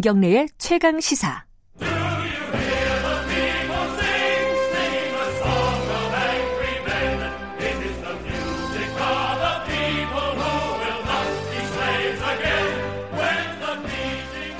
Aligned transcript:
김경래의 0.00 0.48
최강 0.56 0.98
시사. 0.98 1.44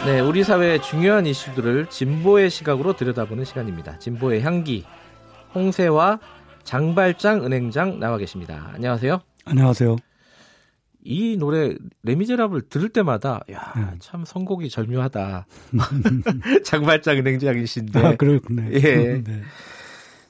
네, 0.05 0.21
우리 0.21 0.45
사회의 0.45 0.83
중요한 0.83 1.25
이슈들을 1.25 1.87
진보의 1.89 2.51
시각으로 2.51 2.95
들여다보는 2.95 3.47
시간입니다. 3.47 3.99
진보의 3.99 4.43
향기. 4.43 4.85
홍세와 5.55 6.21
장발장 6.65 7.47
은행장 7.47 7.99
나와 7.99 8.19
계십니다. 8.19 8.71
안녕하세요. 8.75 9.23
안녕하세요. 9.47 9.97
이 11.03 11.37
노래 11.37 11.75
레미제라블 12.03 12.63
들을 12.63 12.89
때마다 12.89 13.41
야참 13.51 13.91
네. 13.91 14.25
선곡이 14.27 14.69
절묘하다. 14.69 15.47
장발장 16.65 17.19
은행장이신데. 17.19 17.99
아, 18.01 18.17
그렇군요. 18.17 18.65
예. 18.73 19.23
네. 19.23 19.43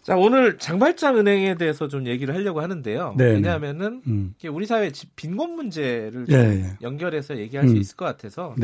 자 0.03 0.17
오늘 0.17 0.59
장발장 0.59 1.19
은행에 1.19 1.57
대해서 1.57 1.89
좀 1.89 2.07
얘기를 2.07 2.35
하려고 2.35 2.61
하는데요. 2.61 3.15
네, 3.19 3.25
네. 3.25 3.33
왜냐하면은 3.35 4.03
음. 4.07 4.35
우리 4.51 4.67
사회 4.67 4.91
빈곤 5.17 5.57
문제를 5.57 6.27
예, 6.31 6.35
예. 6.35 6.77
연결해서 6.83 7.37
얘기할 7.37 7.67
음. 7.67 7.71
수 7.71 7.77
있을 7.77 7.97
것 7.97 8.07
같아서. 8.07 8.55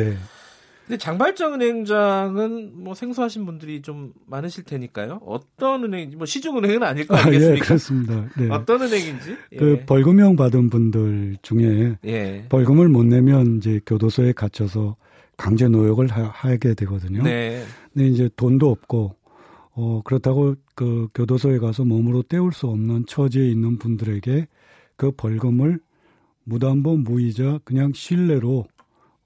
네. 0.86 0.96
근데 0.96 0.98
장발장 0.98 1.54
은행장은 1.54 2.82
뭐 2.82 2.94
생소하신 2.94 3.44
분들이 3.44 3.82
좀 3.82 4.12
많으실 4.26 4.64
테니까요. 4.64 5.20
어떤 5.26 5.84
은행인지 5.84 6.16
뭐 6.16 6.26
시중 6.26 6.56
은행은 6.56 6.82
아닐 6.82 7.06
거 7.06 7.16
아니겠습니까? 7.16 7.52
아, 7.52 7.56
예, 7.56 7.58
그렇습니다. 7.58 8.28
네. 8.38 8.48
어떤 8.50 8.82
은행인지? 8.82 9.36
그 9.58 9.78
예. 9.80 9.86
벌금형 9.86 10.36
받은 10.36 10.70
분들 10.70 11.38
중에 11.42 11.96
예. 12.04 12.44
벌금을 12.48 12.88
못 12.88 13.04
내면 13.04 13.56
이제 13.56 13.80
교도소에 13.84 14.32
갇혀서 14.32 14.96
강제 15.36 15.68
노역을 15.68 16.08
하, 16.08 16.56
게 16.56 16.74
되거든요. 16.74 17.22
네. 17.22 17.62
근데 17.92 18.08
이제 18.08 18.30
돈도 18.36 18.70
없고 18.70 19.16
어 19.72 20.00
그렇다고 20.04 20.54
그 20.74 21.08
교도소에 21.14 21.58
가서 21.58 21.84
몸으로 21.84 22.22
때울 22.22 22.52
수 22.52 22.68
없는 22.68 23.06
처지에 23.06 23.46
있는 23.48 23.78
분들에게 23.78 24.46
그 24.96 25.10
벌금을 25.10 25.80
무담보 26.44 26.98
무이자 26.98 27.58
그냥 27.64 27.92
신뢰로 27.92 28.66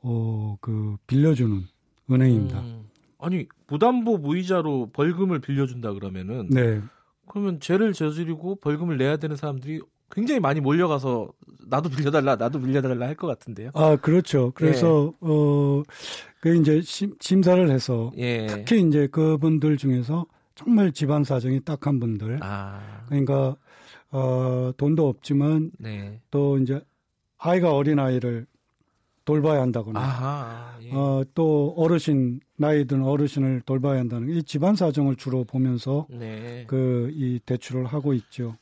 어, 0.02 0.56
그 0.60 0.96
빌려주는 1.06 1.62
은행입니다. 2.10 2.60
음, 2.60 2.88
아니 3.18 3.46
무담보 3.68 4.18
무이자로 4.18 4.90
벌금을 4.92 5.40
빌려준다 5.40 5.92
그러면은 5.92 6.48
네. 6.50 6.80
그러면 7.28 7.60
죄를 7.60 7.92
저지르고 7.92 8.56
벌금을 8.56 8.96
내야 8.96 9.16
되는 9.16 9.36
사람들이 9.36 9.80
굉장히 10.10 10.40
많이 10.40 10.60
몰려가서 10.60 11.32
나도 11.68 11.88
빌려달라, 11.88 12.34
나도 12.34 12.60
빌려달라 12.60 13.06
할 13.06 13.14
것 13.14 13.28
같은데요. 13.28 13.70
아 13.74 13.94
그렇죠. 13.96 14.50
그래서 14.56 15.12
예. 15.22 15.26
어그 15.28 16.56
이제 16.60 16.80
심, 16.80 17.14
심사를 17.20 17.70
해서 17.70 18.10
예. 18.16 18.46
특히 18.48 18.80
이제 18.82 19.06
그분들 19.06 19.76
중에서 19.76 20.26
정말 20.56 20.90
집안 20.90 21.22
사정이 21.22 21.60
딱한 21.64 22.00
분들, 22.00 22.40
아. 22.42 23.04
그러니까 23.08 23.54
어 24.10 24.72
돈도 24.76 25.06
없지만 25.08 25.70
네. 25.78 26.20
또 26.32 26.58
이제 26.58 26.80
아이가 27.38 27.72
어린 27.72 28.00
아이를 28.00 28.46
돌봐야 29.30 29.60
한다거나 29.62 30.00
아하, 30.00 30.78
예. 30.82 30.90
어, 30.92 31.22
또 31.34 31.72
어르신 31.76 32.40
나이 32.56 32.84
든 32.84 33.04
어르신을 33.04 33.62
돌봐야 33.64 34.00
한다는 34.00 34.28
이 34.28 34.42
집안 34.42 34.74
사정을 34.74 35.14
주로 35.14 35.44
보면서 35.44 36.06
네. 36.10 36.64
그이 36.66 37.38
대출을 37.46 37.86
하고 37.86 38.12
있죠. 38.14 38.56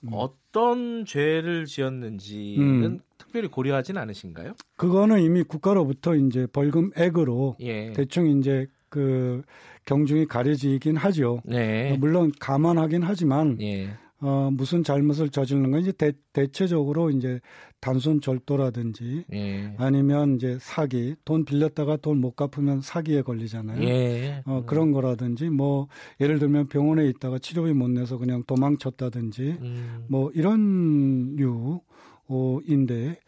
음. 0.00 0.08
어떤 0.12 1.04
죄를 1.04 1.66
지었는지는 1.66 2.84
음. 2.84 3.00
특별히 3.18 3.48
고려하진 3.48 3.98
않으신가요? 3.98 4.54
그거는 4.76 5.20
이미 5.20 5.42
국가로부터 5.42 6.14
이제 6.14 6.46
벌금액으로 6.46 7.56
예. 7.60 7.92
대충 7.92 8.38
이제 8.38 8.66
그 8.88 9.42
경중이 9.84 10.26
가려지긴 10.26 10.96
하죠. 10.96 11.42
네. 11.44 11.94
물론 11.98 12.32
감안하긴 12.40 13.02
하지만 13.02 13.60
예. 13.60 13.90
어, 14.20 14.48
무슨 14.50 14.82
잘못을 14.82 15.28
저지르는 15.28 15.70
건 15.70 15.80
이제 15.80 15.92
대, 15.92 16.12
대체적으로 16.32 17.10
이제 17.10 17.40
단순 17.80 18.20
절도라든지 18.20 19.24
예. 19.32 19.74
아니면 19.78 20.36
이제 20.36 20.58
사기, 20.60 21.14
돈 21.24 21.44
빌렸다가 21.44 21.96
돈 21.96 22.16
못 22.20 22.34
갚으면 22.34 22.80
사기에 22.80 23.22
걸리잖아요. 23.22 23.82
예. 23.82 24.42
어, 24.46 24.64
그런 24.66 24.90
거라든지 24.92 25.50
뭐 25.50 25.88
예를 26.20 26.38
들면 26.38 26.68
병원에 26.68 27.06
있다가 27.08 27.38
치료비 27.38 27.72
못 27.74 27.88
내서 27.88 28.16
그냥 28.18 28.42
도망쳤다든지 28.46 29.58
음. 29.60 30.04
뭐 30.08 30.30
이런 30.34 31.36
류인데 31.36 33.20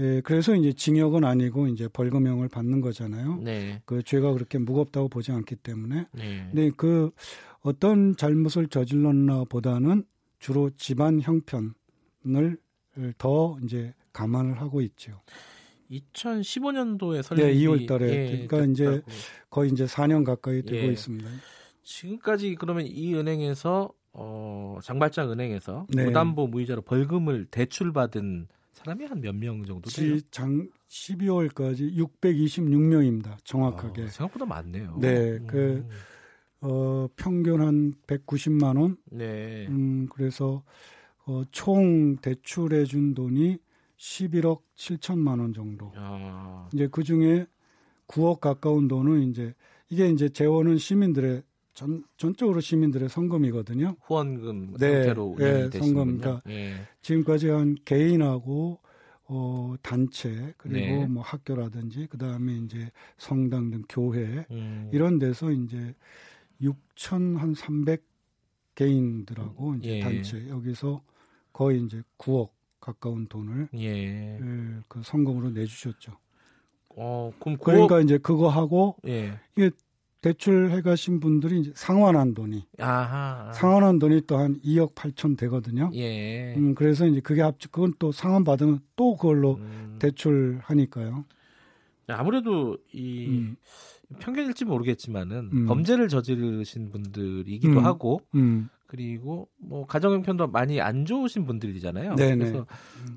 예, 0.00 0.20
그래서 0.24 0.56
이제 0.56 0.72
징역은 0.72 1.24
아니고 1.24 1.68
이제 1.68 1.88
벌금형을 1.88 2.48
받는 2.48 2.80
거잖아요. 2.80 3.36
네. 3.42 3.80
그 3.84 4.02
죄가 4.02 4.32
그렇게 4.32 4.58
무겁다고 4.58 5.08
보지 5.08 5.30
않기 5.32 5.56
때문에. 5.56 6.06
네. 6.12 6.48
근데 6.50 6.70
그 6.76 7.10
어떤 7.60 8.16
잘못을 8.16 8.66
저질렀나 8.66 9.44
보다는 9.44 10.04
주로 10.40 10.70
집안 10.76 11.20
형편을 11.20 12.58
더 13.18 13.56
이제 13.64 13.92
감안을 14.12 14.60
하고 14.60 14.80
있죠. 14.82 15.20
2015년도에 15.90 17.22
설립 17.22 17.42
네, 17.44 17.54
2월 17.54 17.86
달에 17.86 18.08
예, 18.08 18.46
그러니까 18.46 18.56
됐다고. 18.58 18.72
이제 18.72 19.02
거의 19.50 19.70
이제 19.70 19.84
4년 19.84 20.24
가까이 20.24 20.62
되고 20.62 20.86
예. 20.88 20.92
있습니다. 20.92 21.28
지금까지 21.82 22.54
그러면 22.56 22.86
이 22.86 23.14
은행에서 23.14 23.90
어, 24.14 24.78
장발장 24.82 25.30
은행에서 25.30 25.86
네. 25.90 26.04
무담보 26.04 26.46
무이자로 26.46 26.82
벌금을 26.82 27.46
대출받은 27.50 28.48
사람이 28.72 29.04
한 29.04 29.20
몇 29.20 29.34
명 29.34 29.64
정도 29.64 29.90
돼요? 29.90 30.18
장 30.30 30.68
12월까지 30.88 31.96
626명입니다. 31.96 33.36
정확하게. 33.44 34.04
아, 34.04 34.08
생각보다 34.08 34.46
많네요. 34.46 34.96
네, 35.00 35.38
그 35.46 35.84
음. 35.86 35.88
어, 36.60 37.08
평균 37.16 37.60
한 37.60 37.94
190만 38.06 38.80
원. 38.80 38.96
네. 39.10 39.66
음, 39.68 40.08
그래서 40.10 40.62
어, 41.26 41.42
총 41.50 42.16
대출해 42.16 42.84
준 42.84 43.14
돈이 43.14 43.58
11억 43.96 44.60
7천만 44.76 45.40
원 45.40 45.52
정도. 45.52 45.92
야. 45.96 46.68
이제 46.72 46.88
그 46.90 47.02
중에 47.02 47.46
9억 48.06 48.40
가까운 48.40 48.88
돈은 48.88 49.30
이제 49.30 49.54
이게 49.88 50.08
이제 50.08 50.28
재원은 50.28 50.78
시민들의 50.78 51.42
전 51.72 52.04
전적으로 52.16 52.60
시민들의 52.60 53.08
성금이거든요. 53.08 53.96
후원금 54.02 54.76
네, 54.78 54.96
형태로 54.98 55.36
네, 55.38 55.70
성금. 55.70 56.18
그러니까 56.18 56.42
예. 56.48 56.74
지금까지 57.02 57.48
한 57.48 57.76
개인하고 57.84 58.78
어 59.26 59.74
단체 59.82 60.54
그리고 60.58 60.76
네. 60.78 61.06
뭐 61.06 61.22
학교라든지 61.22 62.06
그 62.10 62.18
다음에 62.18 62.54
이제 62.58 62.90
성당 63.16 63.70
등 63.70 63.82
교회 63.88 64.46
음. 64.50 64.90
이런 64.92 65.18
데서 65.18 65.50
이제 65.50 65.94
6천 66.60 67.38
한 67.38 67.54
300 67.54 68.04
개인들하고 68.74 69.76
이제 69.76 69.96
예. 69.96 70.00
단체 70.00 70.48
여기서 70.48 71.02
거의 71.54 71.82
이제 71.82 72.02
9억 72.18 72.50
가까운 72.80 73.26
돈을 73.28 73.68
예. 73.76 74.38
그 74.88 75.00
성금으로 75.02 75.50
내주셨죠. 75.50 76.12
어, 76.96 77.32
그럼 77.40 77.56
9억... 77.56 77.64
그러니까 77.64 78.00
이제 78.00 78.18
그거 78.18 78.48
하고 78.48 78.96
예. 79.06 79.32
이게 79.56 79.70
대출해 80.20 80.80
가신 80.82 81.20
분들이 81.20 81.60
이제 81.60 81.72
상환한 81.74 82.34
돈이 82.34 82.66
아하. 82.78 83.52
상환한 83.52 83.98
돈이 83.98 84.22
또 84.26 84.38
한 84.38 84.58
2억 84.62 84.94
8천 84.94 85.36
되거든요. 85.38 85.90
예. 85.94 86.54
음, 86.56 86.74
그래서 86.74 87.06
이제 87.06 87.20
그게 87.20 87.42
합치 87.42 87.68
그건 87.68 87.94
또 87.98 88.10
상환 88.10 88.42
받으면 88.42 88.80
또 88.96 89.16
그걸로 89.16 89.54
음. 89.56 89.96
대출하니까요. 90.00 91.24
아무래도 92.08 92.76
이 92.92 93.28
음. 93.28 93.56
편견일지 94.18 94.64
모르겠지만은 94.64 95.50
음. 95.52 95.66
범죄를 95.66 96.08
저지르신 96.08 96.90
분들이기도 96.90 97.78
음. 97.78 97.84
하고 97.84 98.20
음. 98.34 98.68
그리고 98.94 99.48
뭐 99.58 99.84
가정 99.86 100.12
형편도 100.12 100.46
많이 100.48 100.80
안 100.80 101.04
좋으신 101.04 101.46
분들이잖아요. 101.46 102.14
네네. 102.14 102.36
그래서 102.36 102.64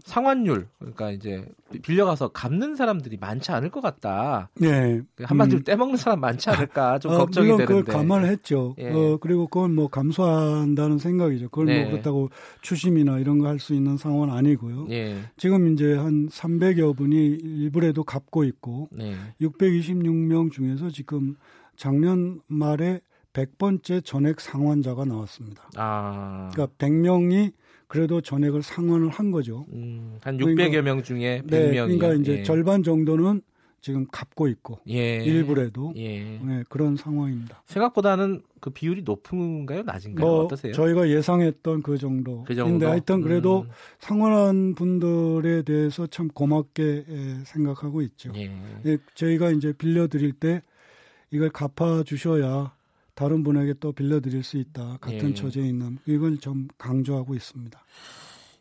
상환율 0.05 0.67
그러니까 0.79 1.11
이제 1.11 1.45
빌려가서 1.83 2.29
갚는 2.29 2.75
사람들이 2.75 3.17
많지 3.17 3.51
않을 3.51 3.69
것 3.69 3.81
같다. 3.81 4.49
네. 4.55 5.01
한마디로 5.21 5.59
음. 5.59 5.63
떼먹는 5.63 5.97
사람 5.97 6.19
많지 6.21 6.49
않을까 6.49 6.97
좀 6.97 7.11
아, 7.11 7.17
걱정이 7.19 7.45
물론 7.51 7.57
되는데. 7.67 7.81
그걸 7.81 7.95
감안했죠. 7.95 8.75
예. 8.79 8.89
어, 8.91 9.17
그리고 9.21 9.45
그건 9.45 9.75
뭐 9.75 9.87
감수한다는 9.87 10.97
생각이죠. 10.97 11.49
그걸 11.49 11.65
뭐 11.65 11.73
네. 11.75 11.81
뭐 11.83 11.91
그렇다고 11.91 12.29
추심이나 12.61 13.19
이런 13.19 13.37
거 13.37 13.47
할 13.47 13.59
수 13.59 13.73
있는 13.75 13.97
상황은 13.97 14.29
아니고요. 14.31 14.87
예. 14.89 15.17
지금 15.37 15.73
이제 15.73 15.93
한 15.95 16.27
300여 16.29 16.95
분이 16.97 17.15
일부라도 17.15 18.03
갚고 18.03 18.43
있고 18.45 18.89
네. 18.91 19.13
626명 19.41 20.51
중에서 20.51 20.89
지금 20.89 21.35
작년 21.75 22.41
말에 22.47 22.99
100번째 23.37 24.03
전액 24.03 24.41
상환자가 24.41 25.05
나왔습니다. 25.05 25.69
아. 25.75 26.49
그러니까 26.53 26.75
100명이 26.79 27.51
그래도 27.87 28.19
전액을 28.19 28.63
상환을 28.63 29.09
한 29.09 29.31
거죠. 29.31 29.65
음, 29.71 30.17
한 30.21 30.37
600여 30.37 30.55
그러니까, 30.55 30.81
명 30.81 31.03
중에 31.03 31.43
100명이. 31.43 31.49
네, 31.49 31.69
그러니까 31.71 32.13
이제 32.15 32.39
예. 32.39 32.43
절반 32.43 32.83
정도는 32.83 33.41
지금 33.79 34.07
갚고 34.11 34.47
있고 34.47 34.79
예. 34.89 35.23
일부라도 35.23 35.93
예. 35.95 36.39
네, 36.39 36.63
그런 36.67 36.97
상황입니다. 36.97 37.61
생각보다는 37.67 38.41
그 38.59 38.71
비율이 38.71 39.03
높은가요, 39.03 39.83
낮은가요? 39.83 40.25
뭐 40.25 40.43
어떠세요? 40.45 40.73
저희가 40.73 41.07
예상했던 41.09 41.83
그 41.83 41.97
정도. 41.97 42.43
그 42.43 42.55
정도. 42.55 42.89
하여튼 42.89 43.21
그래도 43.21 43.61
음. 43.61 43.69
상환한 43.99 44.73
분들에 44.73 45.61
대해서 45.61 46.07
참 46.07 46.27
고맙게 46.27 47.05
생각하고 47.45 48.01
있죠. 48.01 48.33
예. 48.35 48.51
예, 48.85 48.97
저희가 49.13 49.51
이제 49.51 49.71
빌려드릴 49.71 50.33
때 50.33 50.63
이걸 51.31 51.49
갚아 51.49 52.03
주셔야 52.03 52.75
다른 53.17 53.43
분에게 53.43 53.73
또 53.79 53.91
빌려드릴 53.91 54.43
수 54.43 54.57
있다. 54.57 54.99
같은 55.01 55.29
예. 55.29 55.33
처지에 55.33 55.67
있는 55.67 55.97
이걸 56.05 56.37
좀 56.37 56.67
강조하고 56.77 57.33
있습니다. 57.33 57.77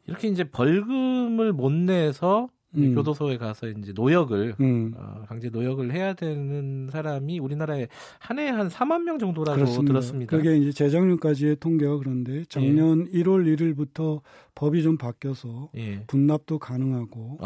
이렇게 0.06 0.28
이제 0.28 0.44
벌금을 0.44 1.52
못 1.52 1.70
내서 1.72 2.48
음. 2.74 2.94
교도소에 2.94 3.36
가서 3.38 3.68
이제 3.68 3.92
노역을 3.94 4.56
음. 4.60 4.92
어, 4.96 5.24
강제 5.28 5.50
노역을 5.50 5.92
해야 5.92 6.14
되는 6.14 6.88
사람이 6.90 7.38
우리나라에 7.38 7.88
한 8.18 8.38
해에 8.38 8.48
한 8.48 8.68
4만 8.68 9.02
명 9.02 9.18
정도라고 9.18 9.56
그렇습니다. 9.56 9.92
들었습니다. 9.92 10.36
그게 10.36 10.56
이제 10.56 10.72
재작년까지의 10.72 11.56
통계가 11.56 11.98
그런데 11.98 12.44
작년 12.48 13.06
예. 13.12 13.22
1월 13.22 13.44
1일부터 13.56 14.20
법이 14.54 14.82
좀 14.82 14.96
바뀌어서 14.96 15.70
예. 15.76 16.02
분납도 16.06 16.58
가능하고 16.58 17.38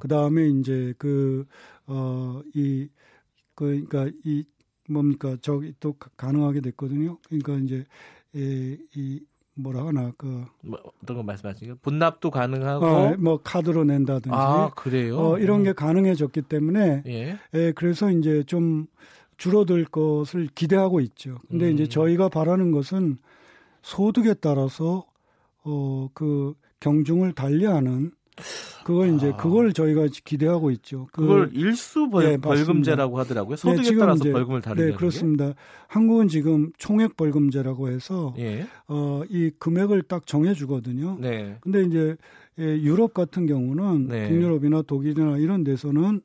그 0.00 0.06
다음에 0.08 0.48
이제 0.48 0.94
그 0.96 1.44
어 1.88 2.42
이 2.54 2.88
그, 3.54 3.84
그러니까 3.88 4.08
이 4.24 4.44
뭡니까 4.88 5.36
저기 5.40 5.74
또 5.80 5.94
가능하게 6.16 6.60
됐거든요. 6.60 7.18
그러니까 7.28 7.54
이제 7.56 7.84
이, 8.34 8.78
이 8.94 9.20
뭐라 9.54 9.86
하나 9.86 10.12
그 10.16 10.44
뭐, 10.62 10.80
어떤 11.02 11.18
거 11.18 11.22
말씀하시는 11.22 11.78
분납도 11.82 12.30
가능하고 12.30 12.86
어, 12.86 13.16
뭐 13.18 13.40
카드로 13.42 13.84
낸다든지 13.84 14.30
아 14.32 14.70
그래요 14.74 15.18
어, 15.18 15.38
이런 15.38 15.62
게 15.62 15.74
가능해졌기 15.74 16.42
때문에 16.42 17.02
예. 17.06 17.38
예 17.54 17.72
그래서 17.72 18.10
이제 18.10 18.42
좀 18.44 18.86
줄어들 19.36 19.84
것을 19.84 20.48
기대하고 20.54 21.00
있죠. 21.00 21.38
근데 21.48 21.68
음. 21.68 21.74
이제 21.74 21.86
저희가 21.86 22.28
바라는 22.28 22.70
것은 22.70 23.18
소득에 23.82 24.34
따라서 24.34 25.04
어 25.64 26.08
그 26.14 26.54
경중을 26.82 27.32
달리하는 27.32 28.10
그걸 28.84 29.14
이제 29.14 29.30
아. 29.30 29.36
그걸 29.36 29.72
저희가 29.72 30.06
기대하고 30.24 30.70
있죠. 30.72 31.08
그, 31.12 31.26
걸 31.26 31.50
일수 31.52 32.08
벌, 32.08 32.24
네, 32.24 32.36
벌금제라고 32.36 33.18
하더라고요. 33.18 33.56
소득에 33.56 33.90
네, 33.90 33.96
따라서 33.96 34.24
이제, 34.24 34.32
벌금을 34.32 34.60
다루는 34.60 34.90
네, 34.90 34.96
그렇습니다. 34.96 35.48
게? 35.48 35.54
한국은 35.88 36.28
지금 36.28 36.72
총액 36.78 37.16
벌금제라고 37.16 37.88
해서 37.88 38.34
예. 38.38 38.66
어, 38.88 39.22
이 39.28 39.50
금액을 39.58 40.02
딱 40.02 40.26
정해 40.26 40.54
주거든요. 40.54 41.16
네. 41.20 41.58
근데 41.60 41.82
이제 41.82 42.16
예, 42.58 42.64
유럽 42.64 43.14
같은 43.14 43.46
경우는 43.46 44.08
네. 44.08 44.28
북유럽이나 44.28 44.82
독일이나 44.82 45.38
이런 45.38 45.64
데서는 45.64 46.20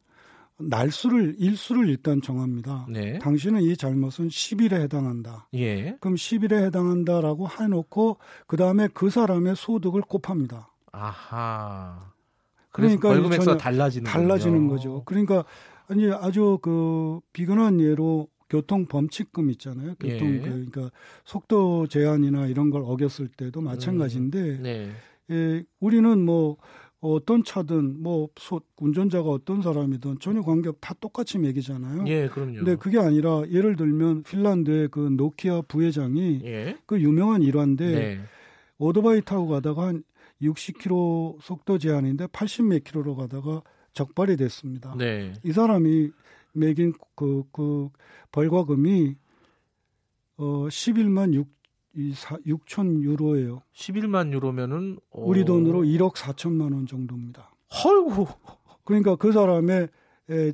날수를 0.60 1.36
일수를 1.38 1.88
일단 1.88 2.22
정합니다. 2.22 2.88
네. 2.90 3.20
당신은 3.20 3.62
이 3.62 3.78
잘못은 3.78 4.30
10일에 4.30 4.74
해당한다. 4.82 5.48
예. 5.54 5.96
그럼 6.00 6.16
10일에 6.16 6.66
해당한다라고 6.66 7.48
해놓고 7.48 8.18
그 8.48 8.58
다음에 8.58 8.88
그 8.94 9.10
사람의 9.10 9.56
소득을 9.56 10.02
곱합니다. 10.02 10.72
아하. 10.92 12.12
그러니까 12.72 13.10
벌금 13.10 13.34
액수가 13.34 13.58
달라지는 13.58 14.10
달라지는 14.10 14.68
거죠. 14.68 15.04
그러니까 15.06 15.44
아니 15.88 16.12
아주 16.12 16.60
그 16.62 17.20
비근한 17.34 17.80
예로 17.80 18.28
교통 18.50 18.86
범칙금 18.86 19.50
있잖아요. 19.52 19.96
교통 20.00 20.36
예. 20.36 20.40
그, 20.40 20.50
그러니까 20.50 20.92
속도 21.26 21.88
제한이나 21.88 22.48
이런 22.48 22.70
걸 22.70 22.84
어겼을 22.86 23.28
때도 23.28 23.62
마찬가지인데 23.62 24.40
음. 24.40 24.64
네. 24.64 24.92
예, 25.30 25.64
우리는 25.80 26.24
뭐 26.24 26.58
어떤 27.00 27.44
차든 27.44 28.02
뭐 28.02 28.30
소, 28.38 28.62
운전자가 28.78 29.30
어떤 29.30 29.62
사람이든 29.62 30.20
전혀 30.20 30.42
관계없 30.42 30.78
다 30.80 30.96
똑같이 31.00 31.38
매기잖아요. 31.38 32.06
예, 32.08 32.28
그럼요. 32.28 32.56
근데 32.56 32.76
그게 32.76 32.98
아니라 33.00 33.44
예를 33.50 33.76
들면 33.76 34.24
핀란드의 34.24 34.90
그 34.90 35.00
노키아 35.00 35.62
부회장이 35.68 36.42
예? 36.46 36.78
그 36.86 37.00
유명한 37.02 37.42
일화인데 37.42 37.92
네. 37.92 38.20
오토바이 38.80 39.22
타고 39.22 39.48
가다가 39.48 39.88
한 39.88 40.04
60km 40.42 41.42
속도 41.42 41.78
제한인데 41.78 42.28
80몇 42.28 42.84
킬로로 42.84 43.16
가다가 43.16 43.62
적발이 43.94 44.38
됐습니다. 44.38 44.96
네. 44.98 45.34
이 45.44 45.52
사람이 45.52 46.12
매긴 46.54 46.94
그, 47.16 47.44
그 47.52 47.90
벌과금이 48.32 49.16
어 50.38 50.68
11만 50.68 51.34
6 51.34 51.58
6천 51.98 53.02
유로예요. 53.02 53.64
11만 53.74 54.32
유로면은 54.32 55.00
어... 55.10 55.24
우리 55.24 55.46
돈으로 55.46 55.82
1억 55.82 56.14
4천만 56.14 56.74
원 56.74 56.86
정도입니다. 56.86 57.52
헐고. 57.84 58.28
그러니까 58.84 59.16
그 59.16 59.32
사람의 59.32 59.90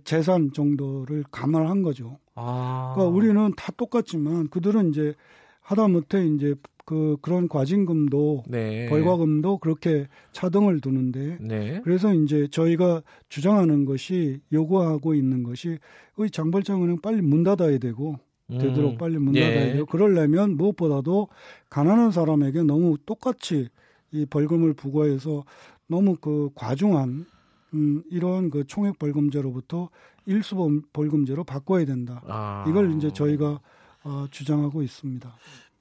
재산 0.03 0.53
정도를 0.53 1.24
감안한 1.31 1.81
거죠. 1.81 2.19
아. 2.36 2.94
그러니까 2.95 3.15
우리는 3.15 3.53
다 3.56 3.71
똑같지만 3.75 4.47
그들은 4.50 4.89
이제 4.89 5.13
하다못해 5.62 6.25
이제 6.27 6.56
그 6.85 7.18
그런 7.21 7.47
과징금도 7.47 8.44
네. 8.47 8.89
벌과금도 8.89 9.59
그렇게 9.59 10.07
차등을 10.33 10.81
두는데 10.81 11.38
네. 11.39 11.81
그래서 11.83 12.13
이제 12.13 12.47
저희가 12.51 13.01
주장하는 13.30 13.85
것이 13.85 14.41
요구하고 14.51 15.15
있는 15.15 15.44
것이 15.44 15.77
의 16.18 16.30
장발장은행 16.30 17.00
빨리 17.01 17.21
문 17.21 17.44
닫아야 17.44 17.77
되고 17.77 18.19
음. 18.51 18.57
되도록 18.57 18.97
빨리 18.97 19.18
문 19.18 19.33
닫아야 19.33 19.68
예. 19.68 19.74
되고 19.74 19.85
그러려면 19.85 20.57
무엇보다도 20.57 21.30
가난한 21.69 22.12
사람에게 22.12 22.63
너무 22.63 22.97
똑같이 23.06 23.69
이 24.12 24.25
벌금을 24.25 24.74
부과해서 24.74 25.45
너무 25.88 26.18
그 26.19 26.50
과중한 26.53 27.25
음, 27.74 28.03
이런 28.12 28.50
그 28.50 28.65
총액 28.65 29.00
벌금제로부터 29.00 29.89
일수 30.25 30.56
벌금제로 30.94 31.44
바꿔야 31.44 31.86
된다. 31.86 32.21
아. 32.27 32.65
이걸 32.68 32.94
이제 32.95 33.12
저희가 33.12 33.59
어, 34.03 34.25
주장하고 34.29 34.83
있습니다. 34.83 35.33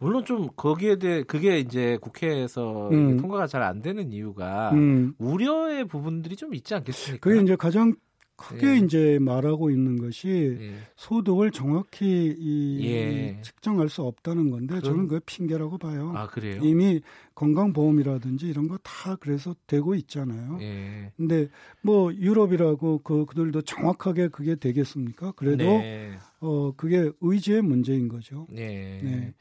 물론 0.02 0.25
좀 0.25 0.49
거기에 0.56 0.96
대해 0.96 1.22
그게 1.22 1.60
이제 1.60 1.96
국회에서 2.00 2.88
음. 2.90 3.16
통과가 3.19 3.46
잘 3.46 3.62
안 3.62 3.81
되는 3.81 4.12
이유가 4.12 4.72
음. 4.72 5.14
우려의 5.19 5.87
부분들이 5.87 6.34
좀 6.34 6.52
있지 6.54 6.75
않겠습니까? 6.75 7.22
그게 7.31 7.40
이제 7.40 7.54
가장 7.54 7.94
크게 8.34 8.66
예. 8.66 8.76
이제 8.78 9.19
말하고 9.20 9.70
있는 9.70 10.00
것이 10.00 10.56
예. 10.60 10.75
소득을 10.96 11.52
정확히 11.52 12.34
이 12.37 12.81
예. 12.87 13.38
측정할 13.43 13.88
수 13.88 14.02
없다는 14.02 14.50
건데 14.50 14.81
그럼... 14.81 14.82
저는 14.82 15.06
그 15.08 15.20
핑계라고 15.25 15.78
봐요. 15.78 16.12
아 16.16 16.26
그래요? 16.26 16.60
이미 16.64 17.00
건강보험이라든지 17.37 18.48
이런 18.48 18.66
거 18.66 18.78
다 18.82 19.14
그래서 19.16 19.55
되고 19.69 19.94
있잖아요. 19.94 20.58
예. 20.60 21.12
근데 21.16 21.48
뭐 21.82 22.12
유럽이라고 22.12 23.02
그 23.05 23.26
그들도 23.26 23.62
정확하게 23.62 24.28
그게 24.28 24.56
되겠습니까? 24.56 25.32
그래도 25.37 25.62
네. 25.64 26.12
어 26.40 26.72
그게 26.76 27.12
의지의 27.20 27.62
문제인 27.62 28.08
거죠. 28.08 28.48
네. 28.50 29.32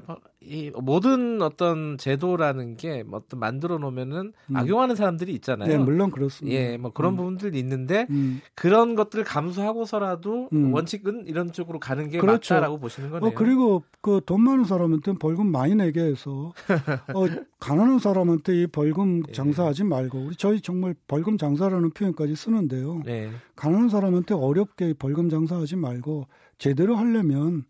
그러니까 0.00 0.16
뭐이 0.42 0.72
모든 0.82 1.40
어떤 1.42 1.96
제도라는 1.96 2.76
게뭐 2.76 3.18
어떤 3.18 3.40
만들어 3.40 3.78
놓으면은 3.78 4.32
음. 4.50 4.56
악용하는 4.56 4.96
사람들이 4.96 5.32
있잖아요. 5.34 5.68
네, 5.68 5.78
물론 5.78 6.10
그렇습니다. 6.10 6.56
예, 6.56 6.76
뭐 6.76 6.92
그런 6.92 7.14
음. 7.14 7.16
부분들이 7.16 7.58
있는데 7.60 8.06
음. 8.10 8.40
그런 8.54 8.94
것들을 8.94 9.24
감수하고서라도 9.24 10.48
음. 10.52 10.74
원칙은 10.74 11.26
이런 11.26 11.52
쪽으로 11.52 11.78
가는 11.78 12.08
게 12.08 12.18
그렇죠. 12.18 12.54
맞다라고 12.54 12.78
보시는 12.78 13.10
거네요. 13.10 13.30
어, 13.30 13.34
그리고 13.34 13.84
그 14.00 14.20
돈 14.26 14.42
많은 14.42 14.64
사람한테 14.64 15.14
벌금 15.14 15.46
많이 15.50 15.74
내게 15.74 16.00
해서 16.00 16.52
어, 17.14 17.24
가난한 17.60 17.98
사람한테 17.98 18.62
이 18.62 18.66
벌금 18.66 19.22
예. 19.28 19.32
장사하지 19.32 19.84
말고 19.84 20.26
우리 20.26 20.36
저희 20.36 20.60
정말 20.60 20.94
벌금 21.06 21.38
장사라는 21.38 21.90
표현까지 21.90 22.34
쓰는데요. 22.36 23.02
네. 23.04 23.30
가난한 23.56 23.88
사람한테 23.88 24.34
어렵게 24.34 24.94
벌금 24.94 25.28
장사하지 25.28 25.76
말고 25.76 26.26
제대로 26.58 26.96
하려면 26.96 27.64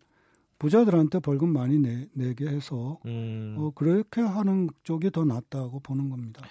부자들한테 0.59 1.19
벌금 1.19 1.49
많이 1.49 1.79
내, 1.79 2.07
내게 2.13 2.47
해서 2.47 2.99
음. 3.05 3.55
어, 3.57 3.71
그렇게 3.75 4.21
하는 4.21 4.69
쪽이 4.83 5.11
더 5.11 5.25
낫다고 5.25 5.79
보는 5.81 6.09
겁니다. 6.09 6.41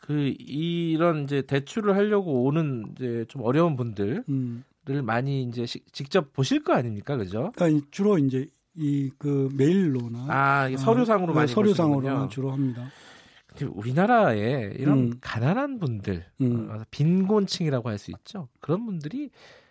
그 0.00 0.34
이런 0.38 1.24
이제 1.24 1.42
대출을 1.42 1.94
하려고 1.94 2.44
오는 2.44 2.84
이제 2.96 3.24
좀 3.28 3.42
어려운 3.42 3.76
분들을 3.76 4.24
음. 4.28 4.64
많이 5.04 5.42
이제 5.44 5.66
시, 5.66 5.80
직접 5.92 6.32
보실 6.32 6.64
거 6.64 6.72
아닙니까, 6.74 7.16
그죠? 7.16 7.52
그러니까 7.54 7.86
주로 7.90 8.18
이제 8.18 8.46
이 8.76 9.10
그 9.18 9.48
메일로나 9.54 10.26
아 10.28 10.76
서류상으로 10.76 11.32
아, 11.32 11.36
많이 11.36 11.48
서류상으로 11.48 12.28
주로 12.28 12.50
합니다. 12.52 12.88
우리나라에 13.74 14.74
이런 14.78 14.98
음. 14.98 15.12
가난한 15.20 15.78
분들, 15.80 16.24
음. 16.40 16.68
어, 16.70 16.82
빈곤층이라고 16.90 17.88
할 17.88 17.98
수 17.98 18.10
있죠. 18.12 18.48
그런 18.60 18.86
분들이 18.86 19.28
아, 19.28 19.69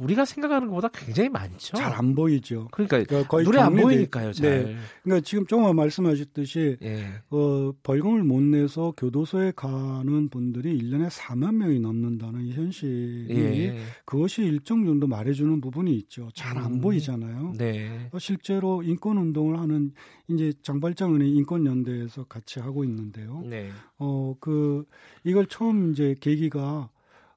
우리가 0.00 0.24
생각하는 0.24 0.68
것보다 0.68 0.88
굉장히 0.88 1.28
많죠. 1.28 1.76
잘 1.76 1.96
안 1.96 2.14
보이죠. 2.14 2.68
그러니까, 2.72 3.02
그러니까 3.02 3.28
거의 3.28 3.44
눈에 3.46 3.58
안 3.58 3.74
보이니까요. 3.74 4.32
잘. 4.32 4.64
네. 4.64 4.76
그러니까 5.02 5.24
지금 5.24 5.46
조금 5.46 5.74
말씀하셨듯이 5.74 6.76
예. 6.82 7.06
어, 7.30 7.72
벌금을 7.82 8.22
못 8.22 8.42
내서 8.42 8.92
교도소에 8.96 9.52
가는 9.56 10.28
분들이 10.28 10.78
1년에 10.78 11.08
4만 11.08 11.54
명이 11.54 11.80
넘는다는 11.80 12.44
이 12.44 12.52
현실이 12.52 13.26
예. 13.30 13.78
그것이 14.04 14.42
일정 14.42 14.84
정도 14.84 15.06
말해주는 15.06 15.60
부분이 15.60 15.94
있죠. 15.96 16.28
잘안 16.34 16.74
음. 16.74 16.80
보이잖아요. 16.80 17.54
네. 17.56 18.08
어, 18.12 18.18
실제로 18.18 18.82
인권 18.82 19.16
운동을 19.16 19.58
하는 19.58 19.92
이제 20.28 20.52
장발장은의 20.62 21.30
인권연대에서 21.30 22.24
같이 22.24 22.60
하고 22.60 22.84
있는데요. 22.84 23.42
네. 23.46 23.70
어, 23.98 24.34
그 24.40 24.84
이걸 25.24 25.46
처음 25.46 25.92
이제 25.92 26.14
계기가 26.20 26.90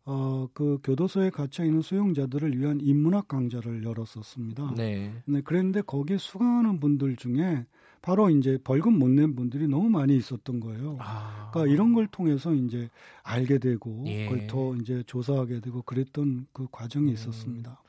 어, 0.05 0.47
그 0.53 0.79
교도소에 0.83 1.29
갇혀 1.29 1.63
있는 1.63 1.81
수용자들을 1.81 2.57
위한 2.57 2.79
인문학 2.81 3.27
강좌를 3.27 3.83
열었었습니다. 3.83 4.73
네. 4.75 5.13
네. 5.25 5.41
그랬는데 5.41 5.81
거기에 5.81 6.17
수강하는 6.17 6.79
분들 6.79 7.15
중에 7.15 7.65
바로 8.01 8.29
이제 8.29 8.57
벌금 8.63 8.97
못 8.97 9.09
낸 9.09 9.35
분들이 9.35 9.67
너무 9.67 9.89
많이 9.89 10.15
있었던 10.15 10.59
거예요. 10.61 10.97
아. 10.99 11.49
그러니까 11.51 11.73
이런 11.73 11.93
걸 11.93 12.07
통해서 12.07 12.53
이제 12.53 12.89
알게 13.23 13.57
되고 13.59 14.03
예. 14.07 14.25
그걸 14.29 14.47
더 14.47 14.73
이제 14.77 15.03
조사하게 15.05 15.59
되고 15.59 15.81
그랬던 15.81 16.47
그 16.53 16.67
과정이 16.71 17.09
음. 17.09 17.13
있었습니다. 17.13 17.81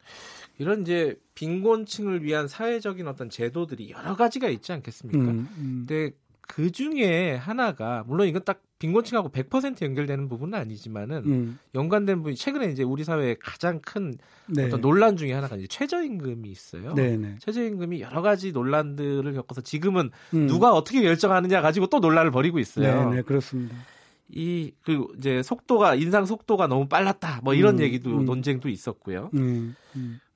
이런 0.59 0.83
이제 0.83 1.19
빈곤층을 1.37 2.23
위한 2.25 2.49
사회적인 2.49 3.07
어떤 3.07 3.31
제도들이 3.31 3.91
여러 3.91 4.15
가지가 4.17 4.49
있지 4.49 4.73
않겠습니까? 4.73 5.19
음, 5.19 5.49
음. 5.57 5.85
근데 5.87 6.15
그 6.43 6.71
중에 6.71 7.37
하나가 7.37 8.05
물론 8.07 8.27
이건 8.29 8.45
딱 8.45 8.61
빈곤층하고 8.81 9.29
100% 9.29 9.83
연결되는 9.83 10.29
부분은 10.29 10.59
아니지만은 10.59 11.23
음. 11.27 11.59
연관된 11.75 12.17
부분이 12.17 12.35
최근에 12.35 12.71
이제 12.71 12.83
우리 12.83 13.05
사회의 13.05 13.37
가장 13.39 13.79
큰 13.81 14.15
네. 14.47 14.65
어떤 14.65 14.81
논란 14.81 15.17
중에 15.17 15.33
하나가 15.33 15.55
이제 15.57 15.67
최저임금이 15.69 16.51
있어요. 16.51 16.95
네네. 16.95 17.17
네. 17.17 17.37
최저임금이 17.41 18.01
여러 18.01 18.23
가지 18.23 18.53
논란들을 18.53 19.33
겪어서 19.35 19.61
지금은 19.61 20.11
음. 20.35 20.47
누가 20.47 20.73
어떻게 20.73 21.03
결정하느냐 21.03 21.61
가지고 21.61 21.87
또 21.87 22.01
논란을 22.01 22.31
벌이고 22.31 22.59
있어요. 22.59 23.11
네, 23.11 23.17
네 23.17 23.23
그렇습니다. 23.23 23.77
이, 24.33 24.73
그, 24.83 25.07
이제 25.19 25.43
속도가, 25.43 25.97
인상 25.97 26.25
속도가 26.25 26.69
너무 26.69 26.87
빨랐다. 26.87 27.41
뭐 27.43 27.53
이런 27.53 27.79
음, 27.79 27.81
얘기도, 27.83 28.11
음. 28.11 28.25
논쟁도 28.25 28.69
있었고요. 28.69 29.31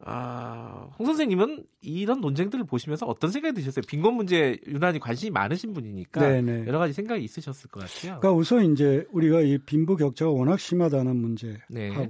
아, 0.07 0.91
홍 0.99 1.07
선생님은 1.07 1.65
이런 1.81 2.21
논쟁들을 2.21 2.65
보시면서 2.67 3.07
어떤 3.07 3.31
생각이 3.31 3.55
드셨어요? 3.55 3.83
빈곤 3.89 4.15
문제에 4.15 4.59
유난히 4.67 4.99
관심이 4.99 5.31
많으신 5.31 5.73
분이니까. 5.73 6.21
네네. 6.21 6.67
여러 6.67 6.79
가지 6.79 6.93
생각이 6.93 7.25
있으셨을 7.25 7.71
것 7.71 7.81
같아요. 7.81 8.21
그러니까 8.21 8.33
우선 8.33 8.73
이제 8.73 9.07
우리가 9.13 9.41
이 9.41 9.59
빈부 9.59 9.97
격차가 9.97 10.31
워낙 10.31 10.61
심하다는 10.61 11.17
문제하고, 11.17 11.63
네. 11.71 12.09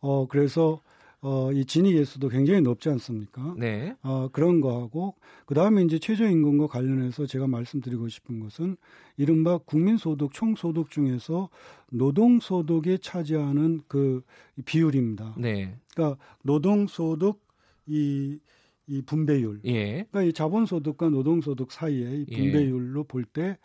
어, 0.00 0.26
그래서 0.28 0.80
어, 1.20 1.50
이 1.52 1.64
진위계수도 1.64 2.28
굉장히 2.28 2.60
높지 2.60 2.88
않습니까? 2.90 3.54
네. 3.56 3.96
어, 4.02 4.28
그런 4.30 4.60
거하고, 4.60 5.16
그 5.46 5.54
다음에 5.54 5.82
이제 5.82 5.98
최저임금과 5.98 6.68
관련해서 6.68 7.26
제가 7.26 7.48
말씀드리고 7.48 8.08
싶은 8.08 8.38
것은 8.38 8.76
이른바 9.16 9.58
국민소득, 9.58 10.32
총소득 10.32 10.90
중에서 10.90 11.48
노동소득에 11.90 12.98
차지하는 12.98 13.80
그 13.88 14.22
비율입니다. 14.64 15.34
네. 15.38 15.76
그러니까 15.98 16.16
노동소득 16.44 17.40
이, 17.86 18.38
이 18.86 19.02
분배율. 19.02 19.60
예. 19.64 20.04
그러니까 20.04 20.22
이 20.22 20.32
자본소득과 20.32 21.08
노동소득 21.10 21.72
사이의 21.72 22.22
이 22.22 22.26
분배율로 22.26 23.00
예. 23.00 23.06
볼때 23.08 23.58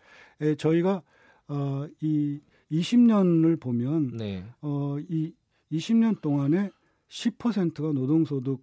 저희가 0.58 1.02
어, 1.46 1.86
이 2.00 2.40
20년을 2.72 3.60
보면 3.60 4.16
네. 4.16 4.44
어, 4.60 4.96
이 5.08 5.32
20년 5.70 6.20
동안에 6.20 6.70
10%가 7.08 7.92
노동소득 7.92 8.60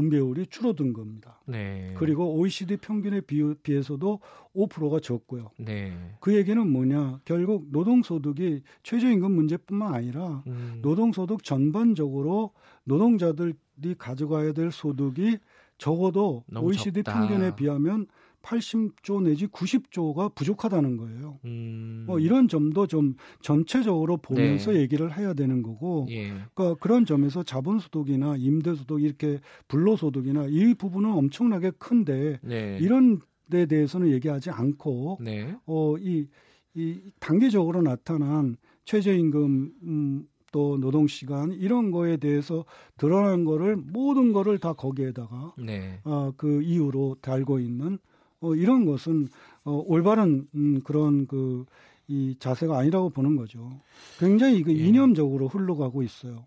분배율이 0.00 0.46
줄어든 0.46 0.92
겁니다. 0.92 1.40
네. 1.46 1.94
그리고 1.96 2.34
OECD 2.36 2.78
평균에 2.78 3.20
비해서도 3.62 4.20
5%가 4.56 5.00
적고요. 5.00 5.50
네. 5.58 5.92
그 6.20 6.34
얘기는 6.34 6.66
뭐냐? 6.66 7.20
결국 7.24 7.66
노동소득이 7.70 8.62
최저임금 8.82 9.30
문제뿐만 9.30 9.94
아니라 9.94 10.42
음. 10.46 10.78
노동소득 10.82 11.44
전반적으로 11.44 12.52
노동자들이 12.84 13.94
가져가야 13.98 14.52
될 14.52 14.72
소득이 14.72 15.38
적어도 15.76 16.44
OECD 16.54 17.02
적다. 17.02 17.18
평균에 17.18 17.54
비하면 17.54 18.06
80조 18.42 19.22
내지 19.22 19.46
90조가 19.46 20.34
부족하다는 20.34 20.96
거예요. 20.96 21.38
음. 21.44 22.04
뭐 22.06 22.18
이런 22.18 22.48
점도 22.48 22.86
좀 22.86 23.14
전체적으로 23.40 24.16
보면서 24.16 24.72
네. 24.72 24.80
얘기를 24.80 25.16
해야 25.16 25.34
되는 25.34 25.62
거고, 25.62 26.06
예. 26.10 26.28
그러니까 26.54 26.74
그런 26.80 27.04
점에서 27.04 27.42
자본소득이나 27.42 28.36
임대소득 28.36 29.02
이렇게 29.02 29.40
불로소득이나 29.68 30.46
이 30.48 30.74
부분은 30.74 31.10
엄청나게 31.12 31.72
큰데 31.78 32.38
네. 32.42 32.78
이런 32.80 33.20
데 33.50 33.66
대해서는 33.66 34.10
얘기하지 34.12 34.50
않고, 34.50 35.18
네. 35.20 35.54
어이 35.66 36.28
이 36.74 37.00
단계적으로 37.18 37.82
나타난 37.82 38.56
최저임금 38.84 39.72
음, 39.82 40.26
또 40.52 40.78
노동 40.78 41.06
시간 41.06 41.52
이런 41.52 41.90
거에 41.90 42.16
대해서 42.16 42.64
드러난 42.96 43.44
거를 43.44 43.76
모든 43.76 44.32
거를 44.32 44.58
다 44.58 44.72
거기에다가 44.72 45.54
네. 45.58 46.00
어, 46.04 46.32
그 46.36 46.62
이유로 46.62 47.16
달고 47.20 47.60
있는 47.60 47.98
어, 48.40 48.54
이런 48.54 48.84
것은 48.84 49.28
어, 49.64 49.82
올바른 49.86 50.46
음, 50.54 50.80
그런 50.82 51.26
그 51.26 51.64
이 52.10 52.34
자세가 52.40 52.76
아니라고 52.76 53.10
보는 53.10 53.36
거죠. 53.36 53.70
굉장히 54.18 54.64
그 54.64 54.72
예. 54.72 54.84
이념적으로 54.84 55.46
흘러가고 55.46 56.02
있어요. 56.02 56.44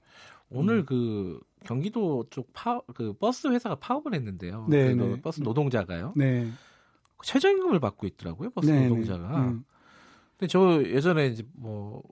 오늘 0.50 0.80
음. 0.80 0.86
그 0.86 1.40
경기도 1.64 2.26
쪽 2.30 2.52
파, 2.52 2.82
그 2.94 3.14
버스 3.14 3.48
회사가 3.48 3.76
파업을 3.76 4.14
했는데요. 4.14 4.68
네, 4.70 4.94
네. 4.94 5.22
버스 5.22 5.40
노동자가요. 5.40 6.14
네. 6.18 6.50
최저임금을 7.24 7.80
받고 7.80 8.06
있더라고요. 8.08 8.50
버스 8.50 8.70
네, 8.70 8.82
네. 8.82 8.88
노동자가. 8.90 9.46
음. 9.46 9.64
근데 10.38 10.52
저 10.52 10.84
예전에 10.84 11.28
이제 11.28 11.48
뭐 11.54 12.04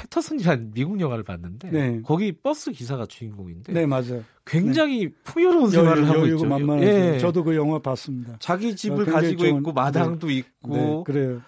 패터슨이라는 0.00 0.72
미국 0.72 1.00
영화를 1.00 1.24
봤는데 1.24 1.70
네. 1.70 2.00
거기 2.02 2.32
버스 2.32 2.72
기사가 2.72 3.06
주인공인데 3.06 3.72
네 3.72 3.86
맞아요. 3.86 4.24
굉장히 4.46 5.06
네. 5.06 5.12
풍요로운 5.24 5.70
생활을 5.70 6.08
하고 6.08 6.26
있죠. 6.26 6.46
만만하죠. 6.46 6.86
예. 6.86 7.18
저도 7.18 7.44
그 7.44 7.54
영화 7.54 7.78
봤습니다. 7.78 8.36
자기 8.38 8.74
집을 8.74 9.08
어, 9.08 9.12
가지고 9.12 9.42
좋은, 9.42 9.58
있고 9.58 9.72
마당도 9.72 10.28
네. 10.28 10.34
있고 10.34 10.74
네, 10.74 11.02
그래요. 11.04 11.42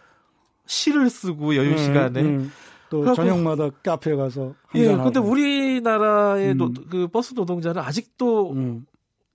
시를 0.66 1.08
쓰고 1.08 1.56
여유 1.56 1.72
음, 1.72 1.78
시간에 1.78 2.20
음. 2.20 2.52
또 2.90 3.14
저녁마다 3.14 3.70
카페 3.82 4.14
가서 4.14 4.54
예. 4.74 4.86
근데 4.86 5.18
우리나라의 5.18 6.52
음. 6.52 6.58
노, 6.58 6.72
그 6.90 7.08
버스 7.08 7.32
노동자는 7.34 7.80
아직도 7.80 8.52
음. 8.52 8.86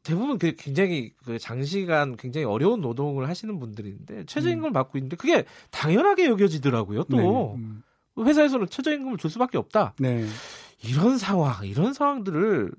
대부분 0.04 0.38
그 0.38 0.54
굉장히 0.56 1.12
그 1.26 1.40
장시간 1.40 2.16
굉장히 2.16 2.46
어려운 2.46 2.82
노동을 2.82 3.28
하시는 3.28 3.60
분들인데 3.60 4.26
최저임금을 4.26 4.70
음. 4.70 4.74
받고 4.74 5.00
있는데 5.00 5.18
그게 5.18 5.44
당연하게 5.72 6.28
여겨지더라고요. 6.28 7.04
또 7.06 7.18
네. 7.18 7.24
음. 7.56 7.82
회사에서는 8.18 8.68
최저임금을 8.70 9.18
줄 9.18 9.30
수밖에 9.30 9.58
없다. 9.58 9.94
네. 10.00 10.26
이런 10.84 11.18
상황, 11.18 11.66
이런 11.66 11.94
상황들을 11.94 12.72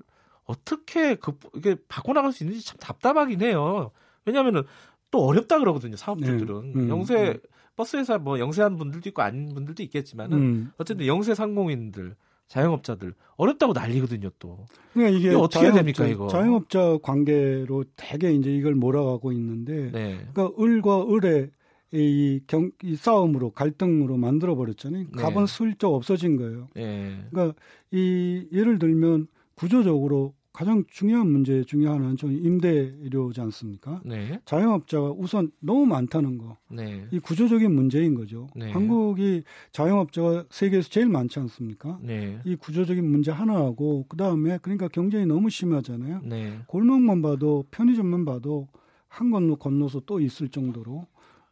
어떻게 0.45 1.15
그 1.15 1.37
이게 1.55 1.75
바꿔 1.87 2.13
나갈 2.13 2.31
수 2.31 2.43
있는지 2.43 2.65
참 2.65 2.77
답답하긴 2.79 3.41
해요. 3.41 3.91
왜냐하면은 4.25 4.63
또 5.11 5.25
어렵다 5.25 5.59
그러거든요. 5.59 5.95
사업주들은 5.95 6.73
네. 6.73 6.79
음, 6.79 6.89
영세 6.89 7.29
음. 7.29 7.39
버스 7.75 7.97
회사 7.97 8.17
뭐 8.17 8.39
영세한 8.39 8.77
분들도 8.77 9.09
있고 9.09 9.21
아닌 9.21 9.53
분들도 9.53 9.83
있겠지만은 9.83 10.37
음. 10.37 10.71
어쨌든 10.77 11.07
영세 11.07 11.33
상공인들 11.33 12.15
자영업자들 12.47 13.13
어렵다고 13.37 13.73
난리거든요 13.73 14.31
또. 14.39 14.65
그러니까 14.93 15.17
이게 15.17 15.35
어떻게 15.35 15.65
해야 15.65 15.73
됩니까 15.73 16.05
이거? 16.07 16.27
자영업자 16.27 16.97
관계로 17.03 17.85
되게 17.95 18.33
이제 18.33 18.51
이걸 18.51 18.73
몰아가고 18.73 19.31
있는데, 19.31 19.91
네. 19.91 20.27
그러니까 20.33 20.61
을과 20.61 21.05
을의 21.13 21.51
이, 21.91 22.41
경, 22.47 22.71
이 22.83 22.95
싸움으로 22.95 23.51
갈등으로 23.51 24.17
만들어 24.17 24.55
버렸잖아요. 24.55 25.05
네. 25.15 25.21
갑은 25.21 25.47
슬쩍 25.47 25.93
없어진 25.93 26.37
거예요. 26.37 26.67
네. 26.75 27.17
그러니까 27.31 27.55
이 27.91 28.47
예를 28.51 28.79
들면 28.79 29.27
구조적으로 29.55 30.33
가장 30.51 30.83
중요한 30.89 31.29
문제 31.29 31.63
중에 31.63 31.85
하나는 31.85 32.17
좀 32.17 32.31
임대료지 32.33 33.39
않습니까? 33.39 34.01
네. 34.03 34.41
자영업자가 34.45 35.11
우선 35.11 35.51
너무 35.59 35.85
많다는 35.85 36.37
거. 36.37 36.57
네. 36.69 37.07
이 37.11 37.19
구조적인 37.19 37.73
문제인 37.73 38.13
거죠. 38.13 38.47
네. 38.55 38.69
한국이 38.71 39.43
자영업자가 39.71 40.45
세계에서 40.49 40.89
제일 40.89 41.07
많지 41.07 41.39
않습니까? 41.39 41.99
네. 42.01 42.39
이 42.45 42.55
구조적인 42.55 43.09
문제 43.09 43.31
하나하고 43.31 44.05
그다음에 44.09 44.57
그러니까 44.61 44.89
경쟁이 44.89 45.25
너무 45.25 45.49
심하잖아요. 45.49 46.21
네. 46.25 46.59
골목만 46.67 47.21
봐도 47.21 47.63
편의점만 47.71 48.25
봐도 48.25 48.67
한 49.07 49.31
건너 49.31 49.55
건너서 49.55 50.01
또 50.05 50.19
있을 50.19 50.49
정도로 50.49 51.07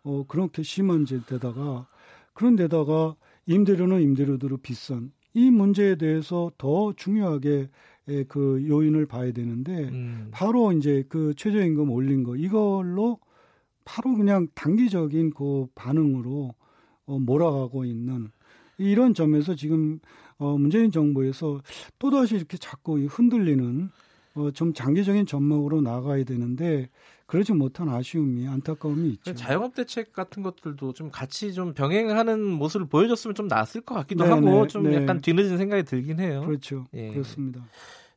어, 0.08 0.24
그렇게 0.26 0.64
심한 0.64 1.06
데다가 1.06 1.86
그런 2.34 2.56
데다가 2.56 3.16
임대료는 3.46 4.02
임대료대로 4.02 4.58
비싼 4.58 5.12
이 5.34 5.52
문제에 5.52 5.96
대해서 5.96 6.50
더 6.58 6.94
중요하게 6.94 7.70
그 8.30 8.66
요인을 8.66 9.06
봐야 9.06 9.34
되는데 9.34 9.90
음. 9.90 10.30
바로 10.32 10.72
이제 10.72 11.04
그 11.10 11.34
최저임금 11.36 11.92
올린 11.92 12.24
거 12.24 12.38
이걸로 12.38 13.20
바로 13.84 14.16
그냥 14.16 14.48
단기적인 14.56 15.32
그 15.32 15.68
반응으로 15.76 16.54
어, 17.06 17.20
몰아가고 17.20 17.84
있는 17.84 18.30
이런 18.78 19.14
점에서 19.14 19.56
지금 19.56 20.00
어, 20.38 20.58
문재인 20.58 20.90
정부에서 20.90 21.62
또다시 22.00 22.36
이렇게 22.36 22.58
자꾸 22.58 22.98
흔들리는 22.98 23.90
어, 24.36 24.52
좀 24.52 24.74
장기적인 24.74 25.26
전망으로 25.26 25.82
나가야 25.82 26.24
되는데 26.24 26.90
그러지 27.27 27.51
못한 27.53 27.89
아쉬움이 27.89 28.48
안타까움이 28.48 29.10
있죠. 29.10 29.34
자영업 29.34 29.75
대책 29.75 30.13
같은 30.13 30.43
것들도 30.43 30.93
좀 30.93 31.12
같이 31.12 31.53
좀 31.53 31.74
병행하는 31.74 32.41
모습을 32.41 32.88
보여줬으면 32.88 33.36
좀 33.36 33.48
나았을 33.48 33.81
것 33.81 33.96
같기도 33.96 34.24
네네, 34.24 34.36
하고 34.36 34.67
좀 34.67 34.84
네. 34.84 34.96
약간 34.96 35.19
뒤늦은 35.19 35.57
생각이 35.57 35.84
들긴 35.84 36.19
해요. 36.22 36.43
그렇죠. 36.46 36.86
예. 36.93 37.12
그렇습니다. 37.12 37.67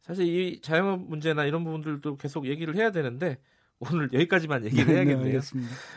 사실 0.00 0.26
이 0.26 0.60
자영업 0.60 1.08
문제나 1.08 1.44
이런 1.44 1.64
부분들도 1.64 2.16
계속 2.16 2.46
얘기를 2.46 2.76
해야 2.76 2.92
되는데 2.92 3.38
오늘 3.80 4.10
여기까지만 4.12 4.64
얘기를 4.64 4.86
네, 4.86 4.92
네, 4.92 4.96
해야겠네요. 4.98 5.40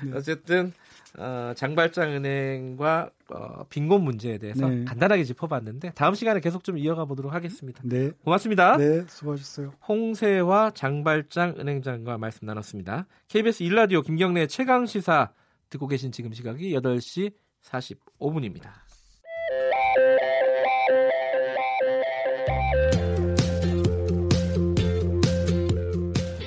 네, 0.05 0.11
어쨌든 0.13 0.73
어, 1.17 1.53
장발장은행과 1.55 3.09
어, 3.29 3.63
빈곤 3.69 4.03
문제에 4.03 4.37
대해서 4.37 4.67
네. 4.67 4.83
간단하게 4.85 5.23
짚어봤는데 5.23 5.91
다음 5.93 6.15
시간에 6.15 6.39
계속 6.39 6.63
좀 6.63 6.77
이어가 6.77 7.05
보도록 7.05 7.33
하겠습니다. 7.33 7.81
네. 7.83 8.11
고맙습니다. 8.23 8.77
네, 8.77 9.03
수고하셨어요. 9.07 9.73
홍세화 9.87 10.71
장발장 10.73 11.55
은행장과 11.59 12.17
말씀 12.17 12.45
나눴습니다. 12.45 13.05
KBS 13.27 13.63
일라디오 13.63 14.01
김경래 14.01 14.47
최강 14.47 14.85
시사 14.85 15.31
듣고 15.69 15.87
계신 15.87 16.11
지금 16.11 16.33
시각이 16.33 16.73
8시 16.73 17.33
45분입니다. 17.63 18.71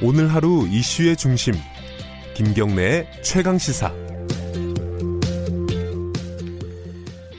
오늘 0.02 0.28
하루 0.32 0.68
이슈의 0.68 1.16
중심 1.16 1.54
김경래의 2.34 3.22
최강 3.22 3.56
시사. 3.58 4.05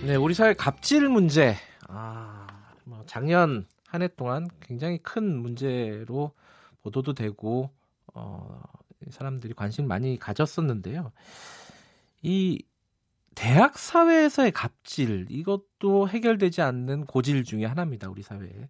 네, 0.08 0.16
우리 0.16 0.34
사회 0.34 0.54
갑질 0.54 1.10
문제. 1.10 1.54
아, 1.90 2.48
뭐 2.86 3.04
작년 3.08 3.66
한 3.90 4.02
해 4.02 4.08
동안 4.08 4.48
굉장히 4.62 5.00
큰 5.00 5.38
문제로 5.38 6.32
보도도 6.82 7.12
되고 7.14 7.72
어, 8.14 8.62
사람들이 9.10 9.54
관심 9.54 9.86
많이 9.86 10.18
가졌었는데요. 10.18 11.12
이 12.22 12.64
대학 13.36 13.78
사회에서의 13.78 14.54
갑질 14.54 15.26
이것도 15.30 16.08
해결되지 16.08 16.62
않는 16.62 17.06
고질 17.06 17.44
중에 17.44 17.66
하나입니다. 17.66 18.10
우리 18.10 18.22
사회에. 18.22 18.70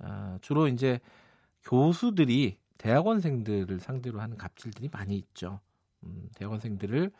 아, 0.00 0.38
주로 0.42 0.68
이제 0.68 1.00
교수들이 1.64 2.58
대학원생들을 2.76 3.80
상대로 3.80 4.20
하는 4.20 4.36
갑질들이 4.36 4.90
많이 4.92 5.16
있죠. 5.16 5.60
음, 6.04 6.28
대학원생들을 6.34 7.10